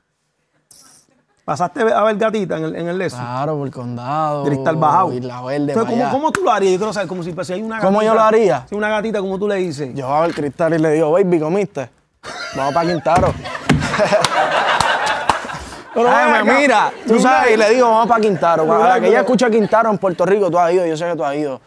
Pasaste 1.43 1.81
a 1.81 2.03
ver 2.03 2.17
gatita 2.17 2.57
en 2.57 2.65
el, 2.65 2.75
en 2.75 2.87
el 2.87 2.97
Lexus. 2.97 3.19
Claro, 3.19 3.57
por 3.57 3.69
condado. 3.71 4.43
Cristal 4.45 4.75
bajado. 4.77 5.11
Y 5.13 5.19
la 5.19 5.41
verde. 5.41 5.73
Entonces, 5.73 6.07
¿cómo, 6.11 6.31
tú 6.31 6.41
lo 6.43 6.51
harías? 6.51 6.73
Yo 6.73 6.77
quiero 6.77 6.93
saber, 6.93 7.07
como 7.09 7.23
si, 7.23 7.33
si 7.43 7.53
hay 7.53 7.61
una 7.61 7.75
gatita. 7.77 7.87
¿Cómo 7.87 8.03
yo 8.03 8.13
lo 8.13 8.21
haría? 8.21 8.65
Si 8.69 8.75
una 8.75 8.89
gatita, 8.89 9.19
como 9.19 9.37
tú 9.39 9.47
le 9.47 9.55
dices. 9.55 9.93
Yo 9.95 10.07
bajo 10.07 10.25
el 10.25 10.35
cristal 10.35 10.73
y 10.75 10.77
le 10.77 10.91
digo, 10.91 11.11
baby, 11.11 11.39
¿comiste? 11.39 11.89
Vamos 12.55 12.73
para 12.73 12.89
Quintaro. 12.89 13.33
Pero 16.03 16.15
Ay, 16.15 16.31
ven 16.33 16.45
me 16.45 16.51
acá. 16.51 16.59
mira, 16.59 16.91
tú 17.07 17.19
sabes, 17.19 17.53
y 17.53 17.57
le 17.57 17.69
digo, 17.71 17.89
vamos 17.89 18.07
para 18.07 18.21
Quintaro. 18.21 18.67
Para 18.67 18.99
que 18.99 19.07
ella 19.07 19.19
escuche 19.21 19.49
Quintaro 19.49 19.89
en 19.89 19.97
Puerto 19.97 20.25
Rico, 20.25 20.49
tú 20.51 20.57
has 20.59 20.71
ido, 20.73 20.85
yo 20.85 20.95
sé 20.97 21.05
que 21.09 21.15
tú 21.15 21.23
has 21.23 21.35
ido. 21.35 21.59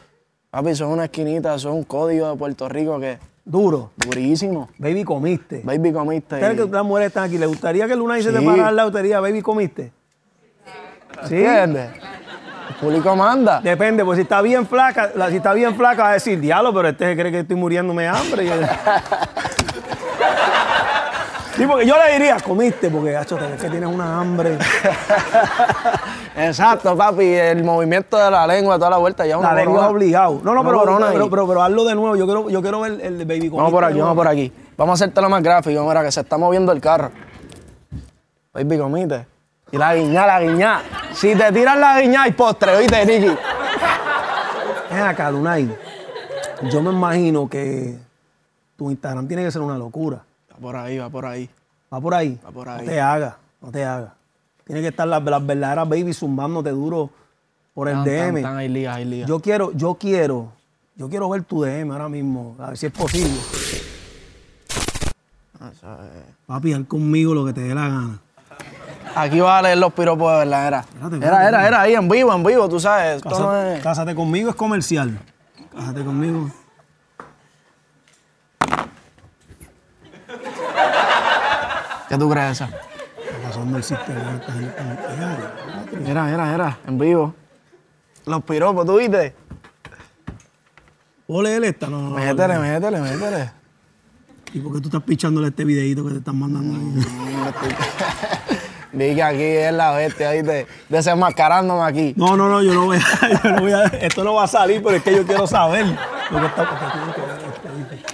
Papi, 0.51 0.71
es 0.71 0.81
una 0.81 1.05
esquinita, 1.05 1.55
es 1.55 1.65
un 1.65 1.83
código 1.85 2.31
de 2.31 2.37
Puerto 2.37 2.69
Rico 2.69 2.99
que 3.01 3.19
Duro. 3.45 3.91
durísimo. 3.97 4.69
Baby, 4.79 5.05
comiste. 5.05 5.61
Baby, 5.65 5.93
comiste. 5.93 6.39
¿Sabes 6.41 6.59
y- 6.59 6.63
que 6.63 6.69
las 6.75 6.85
mujeres 6.85 7.09
están 7.09 7.25
aquí? 7.25 7.39
¿Le 7.39 7.47
gustaría 7.47 7.87
que 7.87 7.97
Luna 7.97 8.17
se 8.23 8.31
te 8.33 8.39
Sí. 8.39 8.47
y 8.47 8.91
te 8.93 9.03
diga, 9.03 9.21
baby, 9.21 9.43
comiste? 9.43 9.93
¿Sí? 11.29 11.37
¿Entiendes? 11.37 11.91
El 12.69 12.75
público 12.77 13.15
manda. 13.17 13.61
Depende, 13.61 14.05
pues 14.05 14.17
si 14.17 14.23
está 14.23 14.41
bien 14.43 14.67
flaca, 14.67 15.11
la- 15.15 15.29
si 15.31 15.37
está 15.37 15.53
bien 15.53 15.75
flaca 15.77 16.03
va 16.05 16.11
a 16.11 16.13
decir, 16.15 16.41
diablo, 16.41 16.73
pero 16.73 16.89
este 16.89 17.05
se 17.07 17.17
cree 17.21 17.31
que 17.33 17.41
estoy 17.41 17.57
muriéndome 17.57 18.03
de 18.05 18.09
hambre. 18.09 18.47
Sí, 21.57 21.65
porque 21.69 21.87
yo 21.87 21.95
le 21.97 22.13
diría, 22.15 22.37
comiste, 22.41 22.91
porque, 22.91 23.17
hacho, 23.17 23.37
te 23.37 23.47
ves 23.47 23.61
que 23.61 23.71
tienes 23.71 23.89
una 23.89 24.21
hambre. 24.21 24.59
Exacto, 26.37 26.97
papi. 26.97 27.33
El 27.33 27.63
movimiento 27.63 28.17
de 28.17 28.29
la 28.29 28.45
lengua, 28.45 28.77
toda 28.77 28.91
la 28.91 28.97
vuelta, 28.97 29.25
ya 29.25 29.39
una 29.39 29.53
La 29.53 29.61
lengua 29.61 29.85
es 29.85 29.91
obligado. 29.91 30.41
No, 30.43 30.53
no, 30.53 30.63
Una 30.63 30.71
pero, 30.71 30.99
pero, 31.13 31.31
pero, 31.31 31.49
pero 31.49 31.63
hazlo 31.63 31.85
de 31.85 31.95
nuevo. 31.95 32.17
Yo 32.17 32.25
quiero, 32.27 32.51
yo 32.51 32.61
quiero 32.61 32.81
ver 32.81 33.01
el 33.01 33.25
baby. 33.25 33.51
Vamos 33.51 33.71
por 33.71 33.85
aquí, 33.85 34.01
vamos 34.01 34.17
por 34.17 34.27
aquí. 34.27 34.53
Vamos 34.77 35.01
a 35.01 35.05
hacértelo 35.05 35.29
más 35.29 35.43
gráfico, 35.45 35.87
mira, 35.87 36.03
que 36.03 36.11
se 36.11 36.23
está 36.23 36.37
moviendo 36.37 36.73
el 36.73 36.81
carro. 36.81 37.13
Baby, 38.53 38.79
comiste. 38.79 39.27
Y 39.71 39.77
la 39.77 39.95
guiñá, 39.95 40.27
la 40.27 40.41
guiñá. 40.41 40.83
Si 41.13 41.37
te 41.37 41.53
tiras 41.53 41.79
la 41.79 42.01
guiñá, 42.01 42.25
hay 42.25 42.33
postre, 42.33 42.77
oíste, 42.77 43.07
Nicky. 43.07 43.37
Ven 44.91 45.03
acá, 45.03 45.31
Lunay. 45.31 45.73
Yo 46.63 46.83
me 46.83 46.91
imagino 46.91 47.49
que 47.49 47.97
tu 48.77 48.91
Instagram 48.91 49.29
tiene 49.29 49.45
que 49.45 49.53
ser 49.53 49.63
una 49.63 49.79
locura. 49.79 50.25
Va 50.55 50.59
por 50.61 50.77
ahí, 50.77 50.99
va 50.99 51.11
por 51.11 51.27
ahí. 51.27 51.51
Va 51.93 52.01
por 52.01 52.15
ahí. 52.15 52.39
Va 52.47 52.51
por 52.51 52.69
ahí. 52.69 52.79
No 52.87 52.91
te 52.93 53.01
hagas, 53.01 53.35
no 53.61 53.71
te 53.71 53.85
hagas. 53.85 54.13
Tiene 54.65 54.81
que 54.81 54.89
estar 54.89 55.07
las, 55.07 55.23
las 55.23 55.47
verdaderas 55.47 55.89
baby 55.89 56.13
zumbándote 56.15 56.71
duro 56.71 57.11
por 57.75 57.89
el 57.89 57.95
Tan, 57.97 58.05
tan, 58.05 58.35
DM. 58.35 58.43
tan, 58.43 58.57
hay 58.57 58.69
ligas, 58.69 58.97
hay 58.97 59.05
ligas. 59.05 59.29
Yo 59.29 59.41
quiero, 59.41 59.73
yo 59.73 59.95
quiero, 59.95 60.53
yo 60.97 61.09
quiero 61.09 61.29
ver 61.29 61.43
tu 61.43 61.63
DM 61.63 61.91
ahora 61.91 62.09
mismo, 62.09 62.57
a 62.59 62.69
ver 62.69 62.79
si 62.79 62.87
es 62.87 62.93
posible. 62.93 63.35
Ah. 65.61 65.99
Papi, 66.47 66.73
haz 66.73 66.85
conmigo 66.87 67.35
lo 67.35 67.45
que 67.47 67.53
te 67.53 67.61
dé 67.63 67.75
la 67.75 67.89
gana. 67.89 68.19
Aquí 69.17 69.39
va 69.41 69.59
a 69.59 69.63
leer 69.63 69.79
los 69.79 69.93
piropos 69.93 70.31
de 70.33 70.39
verdad, 70.39 70.67
era. 70.67 70.81
Espérate, 70.81 71.17
Era, 71.17 71.49
era, 71.49 71.67
era, 71.69 71.81
ahí 71.83 71.95
en 71.95 72.09
vivo, 72.09 72.33
en 72.35 72.43
vivo, 72.43 72.69
tú 72.69 72.81
sabes. 72.81 73.25
No 73.25 73.57
es... 73.57 73.83
cásate 73.83 74.15
conmigo 74.15 74.51
es 74.51 74.57
comercial. 74.57 75.19
Cásate 75.73 76.05
conmigo. 76.05 76.51
¿Qué 82.15 82.19
tú 82.19 82.31
crees 82.31 82.53
esa? 82.53 82.67
Está 82.67 83.49
pasando 83.49 83.77
el 83.77 83.83
sistema. 83.83 84.41
Era, 86.07 86.33
era, 86.33 86.55
era, 86.55 86.79
en 86.87 86.97
vivo. 86.97 87.35
Los 88.25 88.45
piropos, 88.45 88.87
¿tú 88.87 88.99
viste? 88.99 89.35
¿Puedo 91.27 91.43
leer 91.43 91.65
esta? 91.65 91.89
No, 91.89 92.01
no, 92.01 92.11
no. 92.11 92.15
Métele, 92.15 92.57
métele, 92.61 93.01
métele. 93.01 93.51
¿Y 94.53 94.61
por 94.61 94.75
qué 94.75 94.81
tú 94.81 94.89
estás 94.91 95.03
pichándole 95.03 95.49
este 95.49 95.65
videito 95.65 96.05
que 96.05 96.13
te 96.13 96.19
están 96.19 96.39
mandando? 96.39 97.05
Vi 98.93 99.15
que 99.17 99.23
aquí 99.25 99.43
es 99.43 99.73
la 99.73 99.91
bestia, 99.91 100.31
¿viste? 100.31 100.69
Desenmascarándome 100.89 101.83
aquí. 101.83 102.15
No, 102.17 102.37
no, 102.37 102.49
no, 102.49 102.63
yo 102.63 102.75
no 102.75 102.85
voy 102.85 102.99
a, 102.99 103.43
yo 103.43 103.51
no 103.51 103.61
voy 103.61 103.73
a, 103.73 103.87
esto 103.87 104.23
no 104.23 104.35
va 104.35 104.45
a 104.45 104.47
salir, 104.47 104.81
pero 104.85 104.99
es 104.99 105.03
que 105.03 105.17
yo 105.17 105.27
quiero 105.27 105.49
saber 105.49 105.85
lo 106.31 106.41
que 106.41 106.47
está, 106.47 106.69
porque 106.69 108.05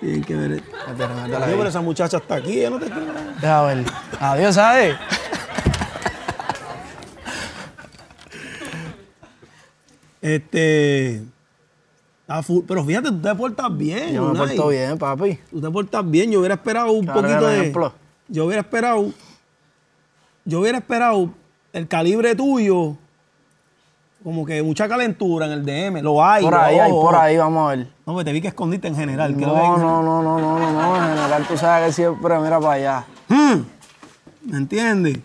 tienen 0.00 0.24
que 0.24 0.34
ver 0.34 0.52
ahí. 0.52 1.54
pero 1.56 1.68
esa 1.68 1.80
muchacha 1.80 2.16
está 2.16 2.36
aquí, 2.36 2.58
ella 2.60 2.70
no 2.70 2.78
te 2.78 2.86
quiere. 2.86 3.06
Deja 3.40 3.62
ver. 3.62 3.84
Adiós, 4.18 4.54
¿sabes? 4.54 4.96
Este. 10.20 11.22
Full, 12.44 12.64
pero 12.66 12.84
fíjate, 12.84 13.08
tú 13.08 13.20
te 13.20 13.34
portas 13.34 13.76
bien. 13.76 14.14
Yo 14.14 14.22
me 14.22 14.30
Unai. 14.30 14.46
porto 14.48 14.68
bien, 14.68 14.96
papi. 14.98 15.38
Tú 15.50 15.60
te 15.60 15.70
portas 15.70 16.08
bien. 16.08 16.30
Yo 16.30 16.38
hubiera 16.38 16.54
esperado 16.54 16.92
un 16.92 17.04
Claro, 17.04 17.22
poquito 17.22 17.46
de. 17.46 17.60
ejemplo. 17.60 17.92
Yo 18.28 18.44
hubiera 18.46 18.60
esperado. 18.60 19.12
Yo 20.44 20.60
hubiera 20.60 20.78
esperado 20.78 21.30
el 21.72 21.88
calibre 21.88 22.34
tuyo. 22.36 22.96
Como 24.22 24.44
que 24.44 24.62
mucha 24.62 24.86
calentura 24.86 25.46
en 25.46 25.52
el 25.52 25.64
DM. 25.64 26.02
Lo 26.02 26.22
hay. 26.22 26.44
Por 26.44 26.54
ahí, 26.54 26.78
hay, 26.78 26.90
ojo. 26.90 27.06
por 27.06 27.16
ahí, 27.16 27.36
vamos 27.38 27.66
a 27.66 27.76
ver. 27.76 27.86
No, 28.04 28.12
pues 28.12 28.24
te 28.24 28.32
vi 28.32 28.40
que 28.40 28.48
escondiste 28.48 28.88
en 28.88 28.94
general. 28.94 29.38
No, 29.38 29.78
no, 29.78 30.02
no, 30.02 30.22
no, 30.22 30.38
no, 30.38 30.58
no, 30.58 30.72
no. 30.72 30.96
En 30.96 31.16
general, 31.16 31.46
tú 31.48 31.56
sabes 31.56 31.86
que 31.86 31.92
siempre 31.94 32.38
mira 32.38 32.60
para 32.60 32.72
allá. 32.72 33.04
Hmm. 33.28 33.62
¿Me 34.42 34.58
entiendes? 34.58 35.18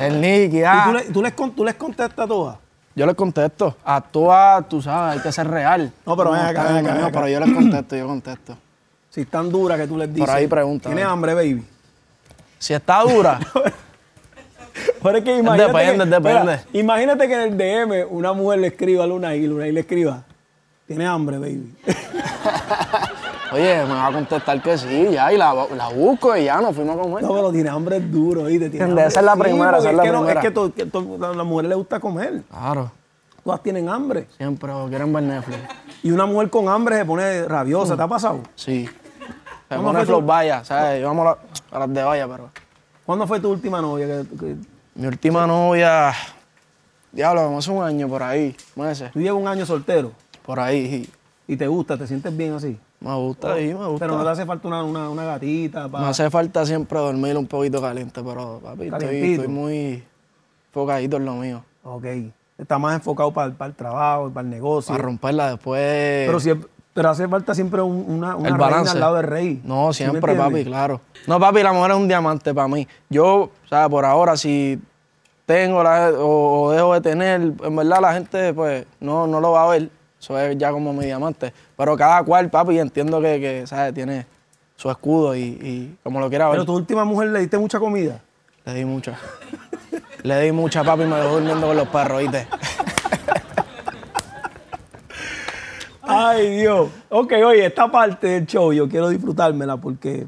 El 0.00 0.20
Nicky, 0.20 0.58
¿Y 0.58 0.62
ah. 0.62 0.84
tú, 0.86 0.92
le, 0.92 1.04
tú, 1.04 1.22
les, 1.22 1.32
con- 1.32 1.50
tú 1.52 1.64
les 1.64 1.74
contestas 1.74 2.24
a 2.24 2.28
todas? 2.28 2.58
Yo 2.94 3.06
les 3.06 3.14
contesto. 3.14 3.76
Actúa, 3.84 4.64
tú 4.68 4.80
sabes, 4.80 5.16
hay 5.16 5.22
que 5.22 5.32
ser 5.32 5.48
real. 5.48 5.92
No, 6.04 6.16
pero 6.16 6.30
ven 6.30 6.42
acá, 6.42 6.64
ven 6.64 6.86
acá, 6.86 6.94
acá. 6.94 7.10
Pero 7.12 7.28
yo 7.28 7.40
les 7.40 7.54
contesto, 7.54 7.96
yo 7.96 8.06
contesto. 8.06 8.56
Si 9.10 9.22
están 9.22 9.50
duras 9.50 9.78
que 9.78 9.86
tú 9.86 9.96
les 9.96 10.12
dices. 10.12 10.28
ahí 10.28 10.46
pregunta, 10.46 10.88
¿Tienes 10.88 11.04
a 11.04 11.10
hambre, 11.10 11.34
baby? 11.34 11.64
Si 12.58 12.72
está 12.72 13.00
dura, 13.00 13.38
Pero 15.02 15.18
es 15.18 15.24
que 15.24 15.36
imagínate. 15.36 15.72
depende, 15.72 16.04
que, 16.04 16.10
depende. 16.10 16.40
Mira, 16.42 16.62
imagínate 16.72 17.28
que 17.28 17.34
en 17.34 17.40
el 17.40 17.56
DM 17.58 18.06
una 18.10 18.32
mujer 18.32 18.58
le 18.60 18.66
escriba 18.68 19.04
a 19.04 19.06
Luna 19.06 19.34
y 19.34 19.46
Luna 19.46 19.66
y 19.68 19.72
le 19.72 19.80
escriba. 19.80 20.22
¿Tienes 20.86 21.08
hambre, 21.08 21.38
baby? 21.38 21.74
oye, 23.52 23.82
me 23.84 23.94
va 23.94 24.06
a 24.06 24.12
contestar 24.12 24.62
que 24.62 24.78
sí, 24.78 25.08
ya, 25.12 25.32
y 25.32 25.36
la, 25.36 25.52
la 25.76 25.88
busco 25.88 26.36
y 26.36 26.44
ya 26.44 26.60
nos 26.60 26.74
fuimos 26.74 26.96
a 26.96 27.02
comer. 27.02 27.22
No, 27.22 27.28
pero 27.34 27.52
tiene 27.52 27.68
hambre 27.70 27.96
es 27.98 28.10
duro, 28.12 28.44
¿viste? 28.44 28.70
Tiene 28.70 28.84
Esa 28.84 28.90
hambre. 28.90 29.06
es 29.06 29.22
la 29.22 29.36
primera, 29.36 29.78
esa 29.78 29.90
es 29.90 29.96
la 29.96 30.02
que 30.02 30.10
no- 30.12 30.18
primera. 30.20 30.40
es 30.40 30.46
que 30.46 30.50
to- 30.52 30.72
que 30.74 30.86
to- 30.86 31.18
a 31.24 31.34
la 31.34 31.44
mujer 31.44 31.66
le 31.66 31.74
gusta 31.74 31.98
comer. 32.00 32.42
Claro, 32.50 32.90
Todas 33.44 33.62
tienen 33.62 33.88
hambre. 33.88 34.26
siempre 34.36 34.72
quieren 34.88 35.12
ver 35.12 35.22
Netflix. 35.22 35.58
Y 36.02 36.10
una 36.10 36.26
mujer 36.26 36.50
con 36.50 36.68
hambre 36.68 36.96
se 36.98 37.04
pone 37.04 37.44
rabiosa. 37.46 37.96
¿Te 37.96 38.02
ha 38.02 38.08
pasado? 38.08 38.40
Sí. 38.54 38.88
Se 39.68 39.74
¿Cómo 39.76 39.92
pone 39.92 40.06
tu- 40.06 40.22
vaya, 40.22 40.64
¿sabes? 40.64 41.00
Yo 41.00 41.08
vamos 41.08 41.26
a, 41.26 41.30
la- 41.30 41.76
a 41.76 41.78
las 41.80 41.94
de 41.94 42.02
vaya, 42.04 42.28
pero... 42.28 42.50
¿Cuándo 43.04 43.26
fue 43.26 43.38
tu 43.40 43.50
última 43.50 43.80
novia? 43.80 44.06
que- 44.06 44.36
que- 44.36 44.56
Mi 44.96 45.06
última 45.06 45.46
novia... 45.46 46.12
Diablo, 47.12 47.56
hace 47.56 47.70
un 47.70 47.82
año 47.82 48.08
por 48.08 48.22
ahí, 48.22 48.54
meses. 48.74 49.10
tú 49.12 49.20
llevas 49.20 49.40
un 49.40 49.48
año 49.48 49.64
soltero 49.64 50.12
Por 50.44 50.60
ahí, 50.60 51.08
y 51.48 51.56
te 51.56 51.66
gusta, 51.66 51.96
te 51.96 52.06
sientes 52.06 52.36
bien 52.36 52.52
así. 52.52 52.78
me 53.00 53.14
gusta, 53.14 53.56
sí, 53.56 53.68
me 53.68 53.86
gusta. 53.86 53.98
Pero 54.00 54.18
no 54.18 54.24
te 54.24 54.30
hace 54.30 54.44
falta 54.44 54.68
una, 54.68 54.82
una, 54.84 55.08
una 55.08 55.24
gatita. 55.24 55.84
Me 55.84 55.88
Pa... 55.90 56.08
hace 56.10 56.28
falta 56.28 56.66
siempre 56.66 56.98
dormir 56.98 57.36
un 57.38 57.46
poquito 57.46 57.80
caliente, 57.80 58.20
pero 58.22 58.60
papi, 58.62 58.88
estoy, 58.88 59.48
muy 59.48 60.04
enfocadito 60.68 61.16
en 61.16 61.24
lo 61.24 61.34
mío. 61.36 61.64
Ok. 61.84 62.04
Está 62.58 62.78
más 62.78 62.96
enfocado 62.96 63.32
para, 63.32 63.46
el- 63.48 63.54
para 63.54 63.68
el 63.70 63.74
trabajo, 63.74 64.30
para 64.30 64.44
el 64.44 64.50
negocio. 64.50 64.92
Para 64.92 65.04
romperla 65.04 65.50
después. 65.52 66.26
Pero, 66.26 66.40
si, 66.40 66.50
pero 66.96 67.10
hace 67.10 67.28
falta 67.28 67.54
siempre 67.54 67.80
un- 67.82 68.04
una, 68.08 68.34
una 68.34 68.48
el 68.48 68.54
reina 68.54 68.56
balance. 68.58 68.90
al 68.92 69.00
lado 69.00 69.14
del 69.16 69.26
rey. 69.26 69.60
No, 69.62 69.92
¿Sí 69.92 70.02
me 70.04 70.10
siempre, 70.10 70.34
papi, 70.34 70.64
claro. 70.64 71.00
No, 71.28 71.38
papi, 71.38 71.62
la 71.62 71.72
mujer 71.72 71.92
es 71.92 71.96
un 71.98 72.08
diamante 72.08 72.52
para 72.52 72.66
mí. 72.66 72.88
Yo, 73.08 73.26
o 73.42 73.50
sea, 73.68 73.88
por 73.88 74.04
ahora, 74.04 74.36
si 74.36 74.80
tengo 75.44 75.82
la- 75.82 76.10
o, 76.18 76.62
o 76.62 76.72
dejo 76.72 76.94
de 76.94 77.00
tener, 77.02 77.40
en 77.62 77.76
verdad 77.76 78.00
la 78.00 78.12
gente, 78.14 78.52
pues, 78.54 78.86
no, 78.98 79.26
no 79.28 79.40
lo 79.40 79.52
va 79.52 79.64
a 79.64 79.68
ver. 79.68 79.90
Eso 80.18 80.36
es 80.40 80.56
ya 80.58 80.72
como 80.72 80.92
mi 80.94 81.04
diamante. 81.04 81.52
Pero 81.76 81.96
cada 81.96 82.22
cual, 82.24 82.48
papi, 82.50 82.78
entiendo 82.78 83.20
que, 83.20 83.38
que 83.38 83.66
¿sabes? 83.66 83.92
Tiene 83.94 84.26
su 84.74 84.90
escudo 84.90 85.36
y, 85.36 85.40
y 85.42 85.96
como 86.02 86.18
lo 86.18 86.28
quiera 86.30 86.46
ver. 86.46 86.54
Pero 86.54 86.64
tu 86.64 86.74
última 86.74 87.04
mujer 87.04 87.28
le 87.28 87.40
diste 87.40 87.58
mucha 87.58 87.78
comida. 87.78 88.20
Le 88.64 88.74
di 88.74 88.84
mucha. 88.86 89.16
Le 90.22 90.40
di 90.40 90.50
mucha, 90.50 90.82
papi, 90.82 91.02
y 91.02 91.06
me 91.06 91.16
dejó 91.16 91.34
durmiendo 91.34 91.66
con 91.68 91.76
los 91.76 91.88
perros, 91.88 92.20
¿viste? 92.22 92.48
Ay, 96.18 96.50
Dios. 96.58 96.88
Ok, 97.10 97.32
oye, 97.44 97.66
esta 97.66 97.90
parte 97.90 98.26
del 98.28 98.46
show 98.46 98.72
yo 98.72 98.88
quiero 98.88 99.08
disfrutármela 99.08 99.76
porque 99.76 100.26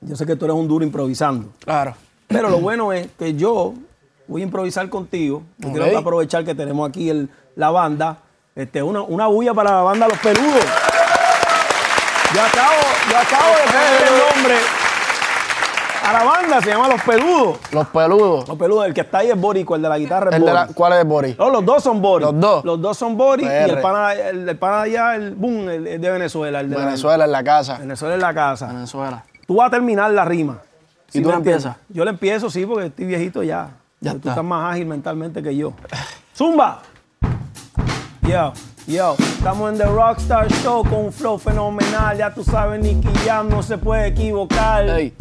yo 0.00 0.16
sé 0.16 0.24
que 0.26 0.36
tú 0.36 0.44
eres 0.44 0.56
un 0.56 0.68
duro 0.68 0.84
improvisando. 0.84 1.48
Claro. 1.64 1.94
Pero 2.28 2.48
lo 2.48 2.58
bueno 2.60 2.92
es 2.92 3.08
que 3.18 3.34
yo 3.34 3.74
voy 4.28 4.42
a 4.42 4.44
improvisar 4.44 4.88
contigo. 4.88 5.42
Yo 5.58 5.68
Ok. 5.68 5.74
quiero 5.74 5.98
aprovechar 5.98 6.44
que 6.44 6.54
tenemos 6.54 6.88
aquí 6.88 7.10
el- 7.10 7.28
la 7.56 7.70
banda. 7.70 8.18
Este, 8.54 8.82
una, 8.82 9.02
una 9.02 9.26
bulla 9.26 9.52
para 9.54 9.70
la 9.70 9.82
banda 9.82 10.08
Los 10.08 10.18
Peludos. 10.18 10.64
Yo 12.34 12.40
acabo, 12.40 12.80
yo 13.10 13.18
acabo 13.18 13.48
de 13.56 13.64
poner 13.72 14.02
el 14.08 14.36
nombre 14.36 14.54
a 16.14 16.18
la 16.18 16.24
banda, 16.30 16.60
se 16.60 16.68
llama 16.70 16.88
Los 16.88 17.02
Peludos. 17.02 17.58
Los 17.72 17.86
peludos. 17.88 18.48
Los 18.48 18.58
Peludos, 18.58 18.86
el 18.86 18.94
que 18.94 19.00
está 19.02 19.18
ahí 19.18 19.30
es 19.30 19.40
Borico, 19.40 19.74
el 19.76 19.82
de 19.82 19.88
la 19.88 19.98
guitarra 19.98 20.30
es 20.30 20.36
El 20.36 20.44
de 20.44 20.52
la. 20.52 20.66
¿Cuál 20.68 20.92
es 20.94 21.04
Boris? 21.06 21.38
No, 21.38 21.50
los 21.50 21.64
dos 21.64 21.82
son 21.82 22.00
Boris. 22.02 22.26
Los 22.26 22.40
dos. 22.40 22.64
Los 22.64 22.80
dos 22.80 22.96
son 22.98 23.16
Boris 23.16 23.46
y 23.46 23.50
el 23.70 23.80
pana, 23.80 24.12
el, 24.14 24.48
el 24.48 24.56
pana 24.58 24.76
de 24.84 24.90
allá, 24.90 25.14
el 25.16 25.34
boom, 25.34 25.68
el, 25.68 25.86
el 25.86 26.00
de 26.00 26.10
Venezuela. 26.10 26.60
El 26.60 26.70
de 26.70 26.76
la- 26.78 26.84
Venezuela 26.84 27.24
en 27.24 27.32
la 27.32 27.42
casa. 27.44 27.78
Venezuela 27.78 28.14
en 28.14 28.20
la 28.20 28.34
casa. 28.34 28.66
Venezuela. 28.68 29.24
Tú 29.46 29.56
vas 29.56 29.68
a 29.68 29.70
terminar 29.70 30.10
la 30.10 30.24
rima. 30.24 30.58
¿Y 31.12 31.20
tú 31.22 31.28
la 31.28 31.36
empiezas? 31.36 31.76
Yo 31.88 32.04
la 32.04 32.10
empiezo, 32.10 32.48
sí, 32.50 32.64
porque 32.64 32.86
estoy 32.86 33.04
viejito 33.06 33.42
ya. 33.42 33.68
Ya 34.00 34.12
Tú 34.12 34.16
está. 34.18 34.30
estás 34.30 34.44
más 34.44 34.72
ágil 34.74 34.86
mentalmente 34.86 35.42
que 35.42 35.54
yo. 35.54 35.72
¡Zumba! 36.34 36.80
Yo, 38.22 38.52
yo, 38.86 39.14
estamos 39.18 39.72
en 39.72 39.78
The 39.78 39.84
Rockstar 39.86 40.48
Show 40.48 40.82
con 40.84 41.06
un 41.06 41.12
flow 41.12 41.38
fenomenal. 41.38 42.16
Ya 42.16 42.32
tú 42.32 42.42
sabes, 42.44 42.80
Nicky 42.80 43.08
Jam 43.26 43.48
no 43.48 43.62
se 43.62 43.76
puede 43.78 44.06
equivocar. 44.08 44.88
Ey, 44.88 45.12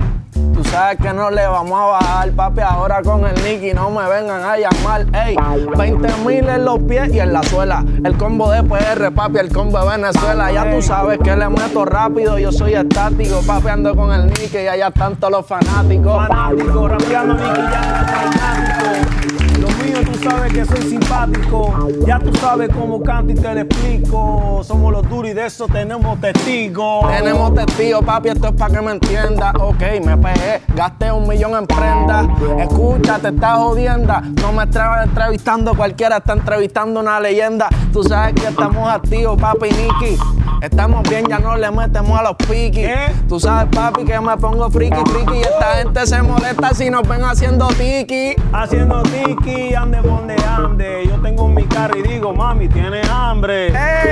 tú 0.53 0.63
sabes 0.63 0.97
que 0.97 1.13
no 1.13 1.29
le 1.29 1.45
vamos 1.47 1.79
a 1.79 1.85
bajar, 1.85 2.31
papi. 2.31 2.61
Ahora 2.61 3.01
con 3.01 3.25
el 3.25 3.35
Nicky 3.43 3.73
no 3.73 3.89
me 3.89 4.07
vengan 4.07 4.43
a 4.43 4.57
llamar. 4.57 5.05
Ey, 5.13 5.35
20 5.77 6.07
mil 6.25 6.47
en 6.47 6.65
los 6.65 6.79
pies 6.79 7.13
y 7.13 7.19
en 7.19 7.33
la 7.33 7.43
suela. 7.43 7.83
El 8.03 8.17
combo 8.17 8.51
de 8.51 8.63
PR, 8.63 9.11
papi, 9.13 9.39
el 9.39 9.51
combo 9.51 9.79
de 9.79 9.97
Venezuela. 9.97 10.51
Ya 10.51 10.69
tú 10.69 10.81
sabes 10.81 11.19
que 11.19 11.35
le 11.35 11.49
meto 11.49 11.85
rápido, 11.85 12.37
yo 12.37 12.51
soy 12.51 12.73
estático. 12.73 13.41
Papi, 13.45 13.69
ando 13.69 13.95
con 13.95 14.11
el 14.11 14.27
Nicky 14.27 14.57
y 14.57 14.67
allá 14.67 14.87
están 14.87 15.15
todos 15.15 15.31
los 15.31 15.45
fanáticos. 15.45 16.27
Fanático, 16.27 16.87
rapeando 16.87 17.33
Nicky 17.35 17.61
Jam, 17.61 18.05
fanático. 18.07 19.61
Lo 19.61 19.67
mío, 19.83 20.10
sabes 20.21 20.53
que 20.53 20.65
soy 20.65 20.81
simpático. 20.89 21.87
Ya 22.05 22.19
tú 22.19 22.33
sabes 22.35 22.69
cómo 22.69 23.01
canto 23.01 23.31
y 23.31 23.35
te 23.35 23.53
lo 23.53 23.61
explico. 23.61 24.61
Somos 24.63 24.91
los 24.91 25.09
duros 25.09 25.31
y 25.31 25.33
de 25.33 25.45
eso 25.45 25.67
tenemos 25.67 26.19
testigos. 26.19 27.07
Tenemos 27.07 27.53
testigos, 27.53 28.03
papi, 28.03 28.29
esto 28.29 28.47
es 28.47 28.53
para 28.53 28.73
que 28.73 28.81
me 28.81 28.91
entiendas. 28.91 29.53
Ok, 29.59 29.81
me 30.03 30.17
pegué, 30.17 30.61
gasté 30.75 31.11
un 31.11 31.27
millón 31.27 31.55
en 31.55 31.67
prendas. 31.67 32.27
Escucha, 32.59 33.19
te 33.19 33.29
estás 33.29 33.57
jodiendo. 33.57 34.13
No 34.41 34.51
me 34.53 34.63
estés 34.63 34.81
entrevistando 35.03 35.75
cualquiera, 35.75 36.17
está 36.17 36.33
entrevistando 36.33 36.99
una 36.99 37.19
leyenda. 37.19 37.67
Tú 37.91 38.03
sabes 38.03 38.33
que 38.35 38.47
estamos 38.47 38.87
activos, 38.89 39.39
papi, 39.39 39.69
Nicky. 39.69 40.17
Estamos 40.61 41.01
bien, 41.09 41.25
ya 41.27 41.39
no 41.39 41.57
le 41.57 41.71
metemos 41.71 42.19
a 42.19 42.23
los 42.23 42.35
piquis. 42.35 42.85
¿Qué? 42.85 43.11
Tú 43.27 43.39
sabes, 43.39 43.75
papi, 43.75 44.05
que 44.05 44.19
me 44.19 44.37
pongo 44.37 44.69
friki, 44.69 45.01
friki. 45.09 45.39
Y 45.39 45.41
esta 45.41 45.77
gente 45.77 46.05
se 46.05 46.21
molesta 46.21 46.73
si 46.75 46.89
nos 46.91 47.07
ven 47.07 47.23
haciendo 47.23 47.67
tiki. 47.69 48.35
Haciendo 48.53 49.01
tiki, 49.01 49.73
ande 49.73 49.99
donde 50.11 50.35
ande. 50.43 51.07
Yo 51.07 51.19
tengo 51.21 51.47
mi 51.47 51.63
carro 51.65 51.97
y 51.97 52.03
digo, 52.03 52.33
mami, 52.33 52.67
tiene 52.67 53.01
hambre. 53.09 53.67
¡Ey! 53.67 54.09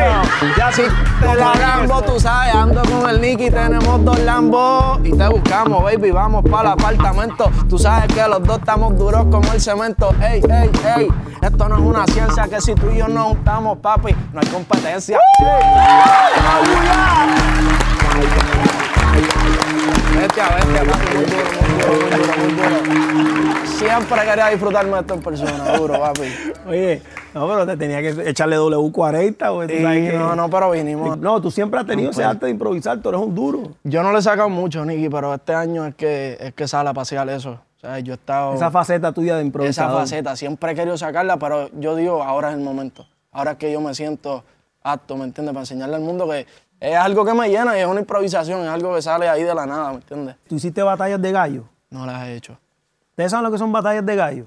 Ya, 0.57 0.71
sí. 0.71 0.83
Te 1.19 1.35
la 1.35 1.53
Rambo, 1.53 2.01
tú 2.01 2.19
sabes, 2.19 2.55
ando 2.55 2.81
con 2.83 3.09
el 3.09 3.19
Nicky, 3.19 3.49
tenemos 3.49 4.03
dos 4.05 4.19
Lambos 4.19 4.99
y 5.03 5.11
te 5.11 5.27
buscamos, 5.27 5.83
baby, 5.83 6.11
vamos 6.11 6.43
para 6.49 6.73
el 6.73 6.79
apartamento. 6.79 7.51
Tú 7.67 7.77
sabes 7.77 8.13
que 8.13 8.27
los 8.27 8.41
dos 8.43 8.59
estamos 8.59 8.97
duros 8.97 9.25
como 9.29 9.51
el 9.51 9.59
cemento. 9.59 10.13
Ey, 10.21 10.41
ey, 10.49 10.71
ey, 10.97 11.07
esto 11.41 11.69
no 11.69 11.75
es 11.75 11.81
una 11.81 12.05
ciencia 12.07 12.47
que 12.47 12.61
si 12.61 12.73
tú 12.75 12.89
y 12.89 12.97
yo 12.97 13.07
nos 13.07 13.27
juntamos, 13.27 13.77
papi, 13.79 14.15
no 14.33 14.39
hay 14.39 14.47
competencia. 14.47 15.19
A 19.19 20.55
vete, 20.55 20.89
papi, 20.89 21.15
muy 21.15 21.25
duro, 21.25 21.49
muy 21.61 22.09
duro, 22.09 22.37
muy 22.37 22.53
duro, 22.53 22.81
muy 22.85 23.33
duro. 23.33 23.65
Siempre 23.65 24.21
quería 24.25 24.47
disfrutarme 24.49 24.99
esto 24.99 25.13
en 25.13 25.21
persona, 25.21 25.77
duro, 25.77 25.99
papi. 25.99 26.21
Oye, 26.67 27.01
no, 27.33 27.47
pero 27.47 27.65
te 27.65 27.77
tenía 27.77 28.01
que 28.01 28.29
echarle 28.29 28.57
W40, 28.57 29.53
güey. 29.53 29.67
que- 29.67 30.13
no, 30.17 30.35
no, 30.35 30.49
pero 30.49 30.71
vinimos. 30.71 31.17
No, 31.17 31.41
tú 31.41 31.51
siempre 31.51 31.79
has 31.79 31.85
tenido 31.85 32.11
ese 32.11 32.23
arte 32.23 32.45
de 32.47 32.51
improvisar, 32.51 32.99
tú 33.01 33.09
eres 33.09 33.21
un 33.21 33.33
duro. 33.33 33.71
Yo 33.83 34.03
no 34.03 34.11
le 34.11 34.19
he 34.19 34.21
sacado 34.21 34.49
mucho, 34.49 34.83
Nicky, 34.85 35.09
pero 35.09 35.33
este 35.33 35.53
año 35.53 35.85
es 35.85 35.95
que, 35.95 36.37
es 36.39 36.53
que 36.53 36.67
sale 36.67 36.89
a 36.89 36.93
pasear 36.93 37.29
eso. 37.29 37.59
O 37.77 37.79
sea, 37.79 37.99
yo 37.99 38.11
he 38.13 38.15
estado... 38.15 38.53
Esa 38.55 38.71
faceta 38.71 39.13
tuya 39.13 39.35
de 39.35 39.39
esa 39.41 39.45
improvisador. 39.45 40.01
faceta, 40.01 40.35
siempre 40.35 40.73
he 40.73 40.75
querido 40.75 40.97
sacarla, 40.97 41.37
pero 41.37 41.69
yo 41.79 41.95
digo, 41.95 42.21
ahora 42.23 42.49
es 42.49 42.55
el 42.55 42.61
momento. 42.61 43.07
Ahora 43.31 43.51
es 43.51 43.57
que 43.57 43.71
yo 43.71 43.79
me 43.79 43.93
siento 43.93 44.43
apto, 44.83 45.15
¿me 45.15 45.23
entiendes? 45.23 45.53
Para 45.53 45.61
enseñarle 45.61 45.95
al 45.95 46.01
mundo 46.01 46.27
que 46.27 46.45
es 46.79 46.95
algo 46.95 47.25
que 47.25 47.33
me 47.33 47.49
llena 47.49 47.77
y 47.77 47.81
es 47.81 47.87
una 47.87 47.99
improvisación, 47.99 48.61
es 48.61 48.69
algo 48.69 48.95
que 48.95 49.01
sale 49.01 49.27
ahí 49.27 49.43
de 49.43 49.53
la 49.53 49.65
nada, 49.65 49.89
¿me 49.89 49.95
entiendes? 49.95 50.35
Tú 50.47 50.55
hiciste 50.55 50.81
batallas 50.81 51.21
de 51.21 51.31
gallo. 51.31 51.63
No 51.89 52.05
las 52.05 52.27
he 52.27 52.35
hecho. 52.35 52.57
¿Ustedes 53.11 53.31
saben 53.31 53.45
lo 53.45 53.51
que 53.51 53.57
son 53.57 53.71
batallas 53.71 54.05
de 54.05 54.15
gallo? 54.15 54.45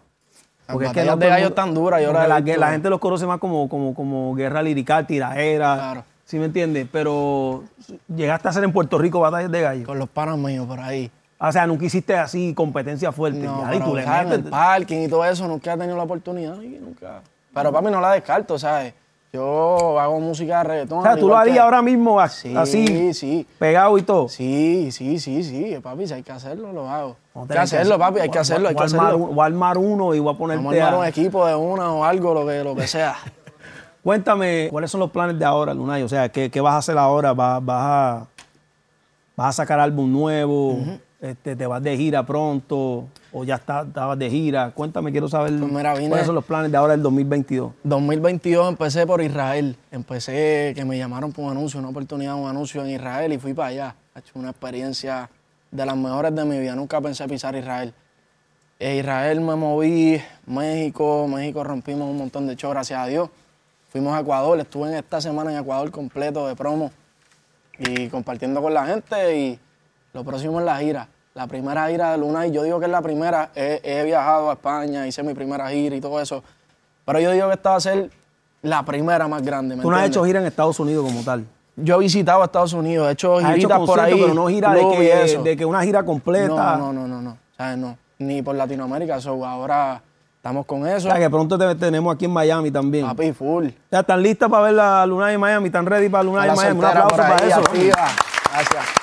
Las 0.66 0.76
es 0.76 0.82
batallas 0.88 1.06
no 1.06 1.16
de 1.16 1.28
gallo 1.28 1.46
están 1.48 1.74
duras, 1.74 2.00
yo 2.00 2.12
porque 2.12 2.28
la, 2.28 2.42
que 2.42 2.56
la 2.56 2.70
gente 2.70 2.88
los 2.88 3.00
conoce 3.00 3.26
más 3.26 3.38
como, 3.38 3.68
como, 3.68 3.94
como 3.94 4.34
guerra 4.34 4.62
lirical, 4.62 5.06
tiraera. 5.06 5.74
Claro. 5.74 6.04
¿Sí 6.24 6.38
me 6.38 6.46
entiendes? 6.46 6.86
Pero 6.90 7.64
llegaste 8.08 8.48
a 8.48 8.50
hacer 8.52 8.64
en 8.64 8.72
Puerto 8.72 8.96
Rico 8.96 9.20
batallas 9.20 9.50
de 9.50 9.60
gallo. 9.60 9.86
Con 9.86 9.98
los 9.98 10.08
panas 10.08 10.38
míos 10.38 10.66
por 10.66 10.80
ahí. 10.80 11.10
O 11.38 11.50
sea, 11.50 11.66
nunca 11.66 11.84
hiciste 11.84 12.16
así 12.16 12.54
competencia 12.54 13.10
fuerte. 13.12 13.40
No, 13.40 13.74
y 13.74 13.80
tú 13.80 13.96
le 13.96 14.04
en 14.04 14.32
el 14.32 14.44
parking 14.44 14.98
y 14.98 15.08
todo 15.08 15.24
eso, 15.24 15.46
nunca 15.48 15.74
he 15.74 15.76
tenido 15.76 15.96
la 15.96 16.04
oportunidad, 16.04 16.56
nunca. 16.56 17.20
Pero 17.52 17.72
papi, 17.72 17.90
no 17.90 18.00
la 18.00 18.12
descarto, 18.12 18.58
¿sabes? 18.58 18.94
Yo 19.32 19.98
hago 19.98 20.20
música 20.20 20.58
de 20.58 20.64
reggaetón. 20.64 20.98
O 20.98 21.02
sea, 21.02 21.16
tú 21.16 21.26
lo 21.28 21.32
que- 21.34 21.40
harías 21.40 21.60
ahora 21.60 21.80
mismo 21.80 22.20
a- 22.20 22.28
Sí, 22.28 22.54
así, 22.54 23.14
sí. 23.14 23.46
pegado 23.58 23.96
y 23.96 24.02
todo. 24.02 24.28
Sí, 24.28 24.90
sí, 24.92 25.18
sí, 25.18 25.42
sí, 25.42 25.74
papi, 25.82 26.06
si 26.06 26.12
hay 26.12 26.22
que 26.22 26.32
hacerlo, 26.32 26.70
lo 26.70 26.86
hago. 26.86 27.16
Hay 27.34 27.46
que 27.48 27.58
hacerlo, 27.58 27.98
papi, 27.98 28.20
hay 28.20 28.28
que 28.28 28.38
hacerlo, 28.38 28.68
hay 28.68 28.74
voy 28.74 28.80
que 28.86 28.90
a 28.92 28.94
armar 28.94 29.06
hacerlo. 29.06 29.24
un- 29.28 29.34
Voy 29.34 29.42
a 29.42 29.46
armar 29.46 29.78
uno 29.78 30.14
y 30.14 30.18
voy 30.18 30.34
a 30.34 30.36
Vamos 30.36 30.36
a 30.36 30.38
ponerte 30.60 30.82
armar 30.82 31.00
un 31.00 31.06
equipo 31.06 31.46
de 31.46 31.54
una 31.54 31.90
o 31.94 32.04
algo, 32.04 32.34
lo 32.34 32.46
que, 32.46 32.62
lo 32.62 32.74
que 32.76 32.86
sea. 32.86 33.16
Cuéntame, 34.04 34.68
¿cuáles 34.70 34.90
son 34.90 35.00
los 35.00 35.10
planes 35.10 35.38
de 35.38 35.44
ahora, 35.46 35.72
Lunay? 35.72 36.02
O 36.02 36.08
sea, 36.10 36.28
¿qué, 36.28 36.50
qué 36.50 36.60
vas 36.60 36.74
a 36.74 36.78
hacer 36.78 36.98
ahora? 36.98 37.32
¿Vas, 37.32 37.64
vas 37.64 37.82
a, 37.82 38.26
vas 39.34 39.48
a 39.48 39.52
sacar 39.52 39.80
álbum 39.80 40.12
nuevo? 40.12 40.76
Este, 41.22 41.56
¿Te 41.56 41.66
vas 41.66 41.82
de 41.82 41.96
gira 41.96 42.26
pronto? 42.26 43.06
¿O 43.32 43.44
ya 43.44 43.54
está- 43.54 43.82
estabas 43.82 44.18
de 44.18 44.28
gira? 44.28 44.72
Cuéntame, 44.72 45.10
quiero 45.12 45.28
saber 45.28 45.56
Pues 45.58 45.72
mira, 45.72 45.94
vine- 45.94 46.08
cuáles 46.10 46.26
son 46.26 46.34
los 46.34 46.44
planes 46.44 46.70
de 46.70 46.76
ahora 46.76 46.92
del 46.94 47.02
2022. 47.02 47.72
2022 47.84 48.68
empecé 48.68 49.06
por 49.06 49.22
Israel. 49.22 49.76
Empecé 49.90 50.72
que 50.74 50.84
me 50.84 50.98
llamaron 50.98 51.32
por 51.32 51.44
un 51.44 51.52
anuncio, 51.52 51.78
una 51.80 51.88
oportunidad, 51.90 52.34
un 52.34 52.48
anuncio 52.48 52.84
en 52.84 52.90
Israel 52.90 53.32
y 53.32 53.38
fui 53.38 53.54
para 53.54 53.68
allá. 53.68 53.94
Ha 54.14 54.18
hecho 54.18 54.32
una 54.34 54.50
experiencia 54.50 55.30
de 55.70 55.86
las 55.86 55.96
mejores 55.96 56.34
de 56.34 56.44
mi 56.44 56.58
vida. 56.58 56.74
Nunca 56.74 57.00
pensé 57.00 57.26
pisar 57.28 57.54
Israel. 57.54 57.94
Israel 58.80 59.40
me 59.40 59.54
moví, 59.54 60.20
México, 60.46 61.28
México 61.28 61.62
rompimos 61.62 62.10
un 62.10 62.18
montón 62.18 62.48
de 62.48 62.56
shows, 62.56 62.74
gracias 62.74 62.98
a 62.98 63.06
Dios. 63.06 63.30
Fuimos 63.92 64.12
a 64.16 64.20
Ecuador, 64.20 64.58
estuve 64.58 64.88
en 64.88 64.94
esta 64.96 65.20
semana 65.20 65.52
en 65.52 65.58
Ecuador 65.60 65.90
completo 65.92 66.48
de 66.48 66.56
promo 66.56 66.90
y 67.78 68.08
compartiendo 68.08 68.60
con 68.60 68.74
la 68.74 68.86
gente 68.86 69.38
y 69.38 69.58
lo 70.12 70.24
próximo 70.24 70.60
es 70.60 70.66
la 70.66 70.78
gira. 70.78 71.08
La 71.34 71.46
primera 71.46 71.88
gira 71.88 72.12
de 72.12 72.18
Luna, 72.18 72.46
y 72.46 72.52
yo 72.52 72.62
digo 72.62 72.78
que 72.78 72.84
es 72.86 72.90
la 72.92 73.00
primera, 73.00 73.50
he, 73.54 73.80
he 73.82 74.04
viajado 74.04 74.50
a 74.50 74.52
España, 74.52 75.06
hice 75.06 75.22
mi 75.22 75.32
primera 75.32 75.70
gira 75.70 75.96
y 75.96 76.00
todo 76.00 76.20
eso, 76.20 76.42
pero 77.06 77.20
yo 77.20 77.32
digo 77.32 77.48
que 77.48 77.54
esta 77.54 77.70
va 77.70 77.76
a 77.76 77.80
ser 77.80 78.10
la 78.62 78.82
primera 78.84 79.26
más 79.28 79.42
grande. 79.42 79.74
¿me 79.76 79.82
Tú 79.82 79.90
no 79.90 79.96
has 79.96 80.06
hecho 80.06 80.24
gira 80.24 80.40
en 80.40 80.46
Estados 80.46 80.78
Unidos 80.78 81.04
como 81.04 81.22
tal. 81.22 81.44
Yo 81.76 81.96
he 81.96 82.00
visitado 82.00 82.42
a 82.42 82.44
Estados 82.44 82.74
Unidos, 82.74 83.08
he 83.08 83.12
hecho 83.12 83.36
Has 83.38 83.44
hecho 83.44 83.52
giritas 83.54 83.78
por 83.78 83.86
conciertos, 83.86 84.14
ahí. 84.14 84.20
pero 84.22 84.34
no 84.34 84.48
gira 84.48 84.72
de 84.74 85.42
que, 85.42 85.56
de 85.56 85.64
una 85.64 85.82
gira 85.82 86.04
completa. 86.04 86.76
No, 86.76 86.92
no, 86.92 86.92
no, 86.92 87.08
no, 87.08 87.22
no. 87.22 87.36
¿Sabes? 87.56 87.78
No. 87.78 87.96
Ni 88.18 88.42
por 88.42 88.54
Latinoamérica. 88.54 89.20
So, 89.20 89.44
ahora 89.44 90.02
estamos 90.36 90.66
con 90.66 90.86
eso. 90.86 91.08
O 91.08 91.10
sea, 91.10 91.18
que 91.18 91.30
pronto 91.30 91.56
te 91.56 91.74
tenemos 91.76 92.14
aquí 92.14 92.26
en 92.26 92.30
Miami 92.30 92.70
también. 92.70 93.06
Papi, 93.06 93.32
full. 93.32 93.68
Ya 93.90 94.00
están 94.00 94.22
listas 94.22 94.50
para 94.50 94.64
ver 94.64 94.74
la 94.74 95.06
Luna 95.06 95.32
en 95.32 95.40
Miami, 95.40 95.66
están 95.66 95.86
ready 95.86 96.10
para 96.10 96.24
Luna 96.24 96.44
la 96.44 96.54
Miami. 96.54 96.78
Un 96.78 96.84
aplauso 96.84 97.08
por 97.08 97.20
ahí, 97.22 97.32
para 97.32 97.46
eso. 97.46 97.62
Gracias. 97.70 99.01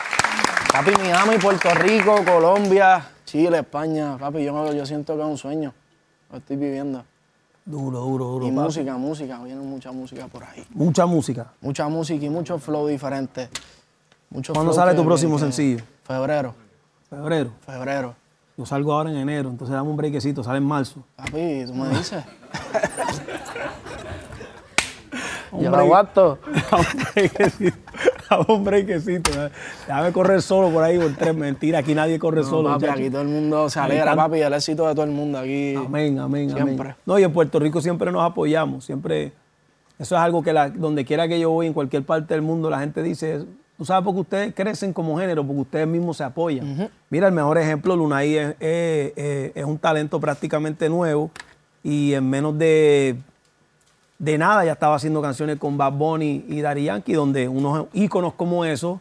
Papi, 0.72 0.92
Miami, 0.92 1.38
Puerto 1.38 1.70
Rico, 1.74 2.24
Colombia, 2.24 3.04
Chile, 3.26 3.60
España. 3.60 4.18
Papi, 4.18 4.44
yo, 4.44 4.74
yo 4.74 4.86
siento 4.86 5.16
que 5.16 5.22
es 5.22 5.28
un 5.28 5.38
sueño. 5.38 5.74
Lo 6.32 6.38
estoy 6.38 6.58
viviendo. 6.58 7.04
Duro, 7.66 8.00
duro, 8.00 8.26
duro. 8.26 8.46
Y 8.48 8.52
papi. 8.52 8.62
música, 8.62 8.98
música. 8.98 9.40
Viene 9.44 9.62
mucha 9.62 9.92
música 9.92 10.28
por 10.28 10.44
ahí. 10.44 10.64
Mucha 10.72 11.06
música. 11.06 11.48
Mucha 11.62 11.88
música 11.88 12.24
y 12.26 12.30
mucho 12.30 12.60
flow 12.60 12.88
diferente. 12.88 13.50
Mucho 14.30 14.54
¿Cuándo 14.54 14.72
flow 14.74 14.86
sale 14.86 14.96
tu 14.96 15.04
próximo 15.06 15.36
que- 15.36 15.42
sencillo? 15.42 15.84
Febrero. 16.04 16.54
Febrero. 17.10 17.52
Febrero. 17.66 18.16
Yo 18.58 18.66
salgo 18.66 18.94
ahora 18.94 19.10
en 19.10 19.18
enero, 19.18 19.50
entonces 19.50 19.74
dame 19.74 19.90
un 19.90 19.96
brequecito, 19.98 20.44
sale 20.44 20.58
en 20.58 20.66
marzo. 20.66 21.04
Papi, 21.16 21.64
tú 21.66 21.74
me 21.74 21.90
dices. 21.90 22.24
Un 25.52 25.64
Yo 25.64 25.72
lo 25.72 25.78
aguanto. 25.78 26.38
Dame 28.38 28.46
un 28.48 28.64
brequecito. 28.64 29.32
Eh. 29.46 29.50
Déjame 29.88 30.12
correr 30.12 30.42
solo 30.42 30.70
por 30.70 30.84
ahí 30.84 30.98
por 31.00 31.14
tres. 31.16 31.36
Mentira, 31.36 31.80
aquí 31.80 31.96
nadie 31.96 32.20
corre 32.20 32.42
No, 32.42 32.48
solo. 32.50 32.70
papi, 32.70 32.86
aquí 32.86 33.10
todo 33.10 33.22
el 33.22 33.28
mundo 33.30 33.70
se 33.70 33.80
alegra, 33.80 34.16
papi, 34.16 34.40
el 34.42 34.54
éxito 34.54 34.88
de 34.88 34.94
todo 34.94 35.06
el 35.06 35.12
mundo 35.12 35.40
aquí. 35.40 35.76
Amén, 35.76 36.20
amén, 36.20 36.50
Siempre. 36.52 36.74
amén. 36.80 36.96
No, 37.06 37.18
y 37.20 37.24
en 37.24 37.32
Puerto 37.34 37.60
Rico 37.60 37.82
siempre 37.82 38.12
nos 38.12 38.24
apoyamos, 38.24 38.86
siempre. 38.86 39.32
Eso 39.98 40.16
es 40.16 40.22
algo 40.22 40.42
que 40.44 40.54
la- 40.54 40.70
donde 40.70 41.04
quiera 41.04 41.28
que 41.28 41.40
yo 41.40 41.50
voy, 41.50 41.68
en 41.68 41.74
cualquier 41.74 42.04
parte 42.04 42.34
del 42.34 42.42
mundo, 42.42 42.70
la 42.70 42.80
gente 42.80 43.04
dice, 43.04 43.44
tú 43.78 43.84
sabes 43.84 44.04
por 44.06 44.14
qué 44.14 44.20
ustedes 44.22 44.54
crecen 44.56 44.94
como 44.94 45.18
género, 45.18 45.46
porque 45.46 45.62
ustedes 45.62 45.88
mismos 45.88 46.16
se 46.18 46.24
apoyan. 46.24 46.90
Mira, 47.10 47.28
el 47.28 47.34
mejor 47.34 47.58
ejemplo, 47.58 47.96
Lunay 47.98 48.36
es, 48.38 48.56
es- 48.62 49.14
es- 49.18 49.52
es 49.56 49.66
un 49.66 49.78
talento 49.78 50.20
prácticamente 50.20 50.88
nuevo 50.88 51.32
y 51.84 52.14
en 52.14 52.30
menos 52.30 52.58
de, 52.58 53.18
de 54.20 54.38
nada 54.38 54.64
ya 54.66 54.74
estaba 54.74 54.96
haciendo 54.96 55.22
canciones 55.22 55.58
con 55.58 55.78
Bad 55.78 55.94
Bunny 55.94 56.46
y 56.50 56.62
Daddy 56.62 56.84
Yankee, 56.86 57.14
donde 57.14 57.48
unos 57.48 57.88
íconos 57.94 58.34
como 58.34 58.66
esos, 58.66 59.00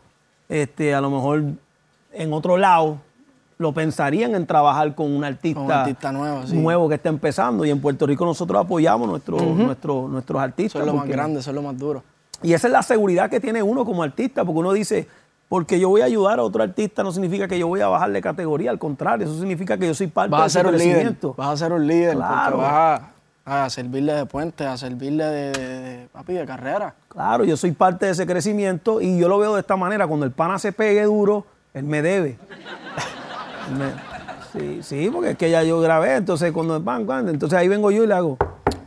este, 0.48 0.94
a 0.94 1.00
lo 1.00 1.11
mejor 1.11 1.42
en 2.12 2.33
otro 2.33 2.57
lado, 2.57 2.98
lo 3.59 3.72
pensarían 3.72 4.37
en 4.37 4.46
trabajar 4.46 4.94
con 4.94 5.12
un 5.12 5.24
artista, 5.24 5.57
Con 5.59 5.66
un 5.66 5.72
artista 5.72 6.12
nuevo, 6.12 6.46
sí. 6.46 6.57
nuevo 6.57 6.88
que 6.88 6.94
está 6.94 7.09
empezando. 7.09 7.64
Y 7.64 7.70
en 7.70 7.81
Puerto 7.81 8.07
Rico 8.07 8.24
nosotros 8.24 8.61
apoyamos 8.64 9.09
nuestros 9.09 9.42
nuestros 9.42 10.09
nuestros 10.09 10.40
artistas. 10.40 10.76
Eso 10.76 10.81
es 10.83 10.87
lo 10.87 10.92
más 10.92 11.02
porque- 11.02 11.12
grande, 11.12 11.40
eso 11.40 11.50
es 11.50 11.54
lo 11.57 11.62
más 11.62 11.76
duro. 11.76 12.02
Y 12.40 12.52
esa 12.52 12.68
es 12.68 12.72
la 12.72 12.83
seguridad 12.85 13.28
que 13.28 13.40
tiene 13.40 13.61
uno 13.61 13.85
como 13.85 14.04
artista, 14.04 14.44
porque 14.44 14.61
uno 14.61 14.72
dice, 14.72 15.09
porque 15.48 15.81
yo 15.81 15.88
voy 15.88 16.02
a 16.02 16.04
ayudar 16.04 16.38
a 16.38 16.44
otro 16.44 16.62
artista 16.62 17.02
no 17.02 17.11
significa 17.11 17.48
que 17.48 17.59
yo 17.59 17.66
voy 17.66 17.81
a 17.81 17.88
bajarle 17.88 18.20
categoría, 18.22 18.70
al 18.70 18.78
contrario, 18.78 19.26
eso 19.26 19.37
significa 19.37 19.76
que 19.76 19.88
yo 19.88 19.94
soy 19.94 20.07
parte 20.07 20.31
Vas 20.31 20.42
a 20.42 20.44
de 20.44 20.50
su 20.50 20.54
ser 20.59 20.66
un 20.66 20.72
líder. 20.74 20.92
crecimiento. 20.92 21.35
Vas 21.37 21.48
a 21.48 21.57
ser 21.57 21.72
un 21.72 21.85
líder 21.85 22.14
Claro. 22.14 22.57
porque 22.59 22.62
vas 22.62 23.00
a, 23.00 23.09
a 23.50 23.70
servirle 23.70 24.12
de 24.14 24.26
puente, 24.26 24.66
a 24.66 24.76
servirle 24.76 25.24
de, 25.24 25.52
de- 25.52 25.80
de- 25.80 26.08
papi, 26.12 26.34
de 26.34 26.44
carrera. 26.46 26.94
Claro, 27.08 27.44
yo 27.44 27.56
soy 27.56 27.72
parte 27.72 28.06
de 28.06 28.12
ese 28.12 28.26
crecimiento 28.26 29.00
y 29.00 29.18
yo 29.18 29.28
lo 29.28 29.38
veo 29.38 29.54
de 29.54 29.61
esta 29.61 29.76
manera, 29.76 30.06
cuando 30.06 30.26
el 30.26 30.32
pana 30.32 30.58
se 30.58 30.72
pegue 30.72 31.02
duro, 31.04 31.46
él 31.74 31.84
me 31.84 32.02
debe. 32.02 32.38
Él 33.70 33.74
me- 33.76 33.92
sí, 34.52 34.82
sí, 34.82 35.11
porque 35.12 35.30
es 35.32 35.37
que 35.38 35.50
ya 35.50 35.62
yo 35.62 35.80
grabé, 35.80 36.16
entonces 36.16 36.52
cuando 36.52 36.76
el 36.76 36.82
pan, 36.82 37.04
cuando, 37.04 37.30
entonces 37.30 37.58
ahí 37.58 37.68
vengo 37.68 37.90
yo 37.90 38.04
y 38.04 38.06
le 38.06 38.14
hago, 38.14 38.37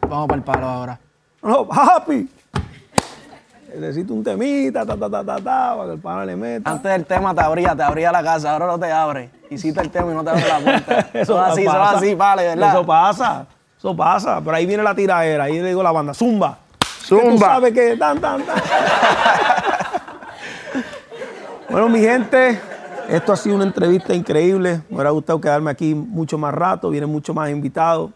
Vamos 0.09 0.27
para 0.27 0.37
el 0.37 0.43
palo 0.43 0.67
ahora. 0.67 0.99
no, 1.43 1.67
happy. 1.71 2.27
Necesito 3.73 4.13
un 4.13 4.21
temita, 4.23 4.85
ta, 4.85 4.97
ta, 4.97 5.09
ta, 5.09 5.23
ta, 5.23 5.35
ta, 5.37 5.75
para 5.77 5.85
que 5.85 5.93
el 5.93 5.99
pana 5.99 6.25
le 6.25 6.35
meta. 6.35 6.69
Antes 6.69 6.91
del 6.91 7.05
tema 7.05 7.33
te 7.33 7.39
abría, 7.41 7.73
te 7.73 7.83
abría 7.83 8.11
la 8.11 8.21
casa, 8.21 8.51
ahora 8.51 8.65
no 8.67 8.77
te 8.77 8.91
abre. 8.91 9.29
Hiciste 9.49 9.79
el 9.79 9.89
tema 9.89 10.11
y 10.11 10.15
no 10.15 10.23
te 10.25 10.29
abre 10.31 10.45
la 10.47 10.59
puerta. 10.59 10.99
eso 11.13 11.41
es 11.45 11.51
así, 11.51 11.61
eso 11.61 11.71
es 11.71 11.77
pasa. 11.77 11.97
así, 11.97 12.13
vale, 12.15 12.43
¿verdad? 12.47 12.69
Eso 12.69 12.85
pasa, 12.85 13.45
eso 13.81 13.95
pasa. 13.95 14.39
Pero 14.43 14.55
ahí 14.55 14.67
viene 14.67 14.83
la 14.83 14.93
tiradera, 14.93 15.45
ahí 15.45 15.59
le 15.59 15.69
digo 15.69 15.81
a 15.81 15.85
la 15.85 15.91
banda, 15.91 16.13
zumba. 16.13 16.59
Que 17.09 17.15
tú 17.15 17.21
Zumba. 17.21 17.47
sabes 17.47 17.73
que 17.73 17.97
tan, 17.97 18.21
tan, 18.21 18.43
tan. 18.43 18.61
bueno, 21.69 21.89
mi 21.89 21.99
gente, 21.99 22.61
esto 23.09 23.33
ha 23.33 23.35
sido 23.35 23.55
una 23.55 23.65
entrevista 23.65 24.13
increíble. 24.13 24.81
Me 24.89 24.95
hubiera 24.95 25.09
gustado 25.09 25.41
quedarme 25.41 25.71
aquí 25.71 25.95
mucho 25.95 26.37
más 26.37 26.53
rato, 26.53 26.89
vienen 26.91 27.09
muchos 27.09 27.35
más 27.35 27.49
invitados. 27.49 28.11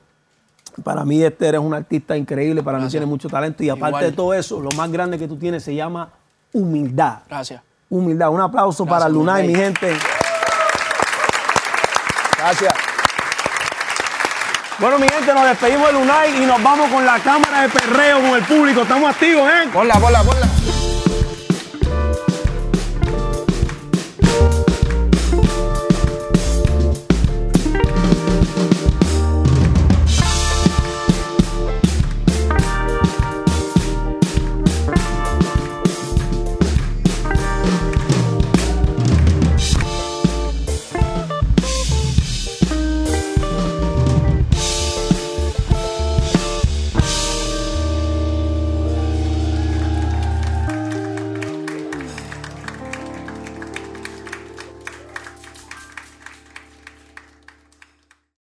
Para 0.83 1.03
mí 1.03 1.23
este 1.23 1.47
eres 1.47 1.61
un 1.61 1.73
artista 1.73 2.15
increíble, 2.15 2.61
para 2.61 2.77
mí 2.77 2.87
tienes 2.87 3.09
mucho 3.09 3.27
talento 3.27 3.63
y 3.63 3.69
aparte 3.69 3.87
Igual. 3.97 4.03
de 4.03 4.11
todo 4.11 4.33
eso, 4.33 4.59
lo 4.61 4.69
más 4.77 4.91
grande 4.91 5.17
que 5.17 5.27
tú 5.27 5.35
tienes 5.37 5.63
se 5.63 5.73
llama 5.73 6.09
humildad. 6.53 7.19
Gracias. 7.27 7.61
Humildad. 7.89 8.29
Un 8.29 8.41
aplauso 8.41 8.85
para 8.85 9.05
Gracias, 9.05 9.11
mi 9.13 9.17
Lunay, 9.19 9.47
mi 9.47 9.55
gente. 9.55 9.93
Gracias. 12.37 12.73
Bueno, 14.77 14.99
mi 14.99 15.07
gente, 15.07 15.33
nos 15.33 15.45
despedimos 15.45 15.87
de 15.87 15.93
Lunay 15.93 16.43
y 16.43 16.45
nos 16.45 16.61
vamos 16.61 16.91
con 16.91 17.05
la 17.05 17.17
cámara 17.19 17.61
de 17.61 17.69
perreo 17.69 18.19
con 18.19 18.31
el 18.31 18.43
público. 18.43 18.81
Estamos 18.81 19.09
activos, 19.09 19.49
¿eh? 19.49 19.69
Ponla, 19.71 19.93
ponla, 19.95 20.21
ponla. 20.21 20.54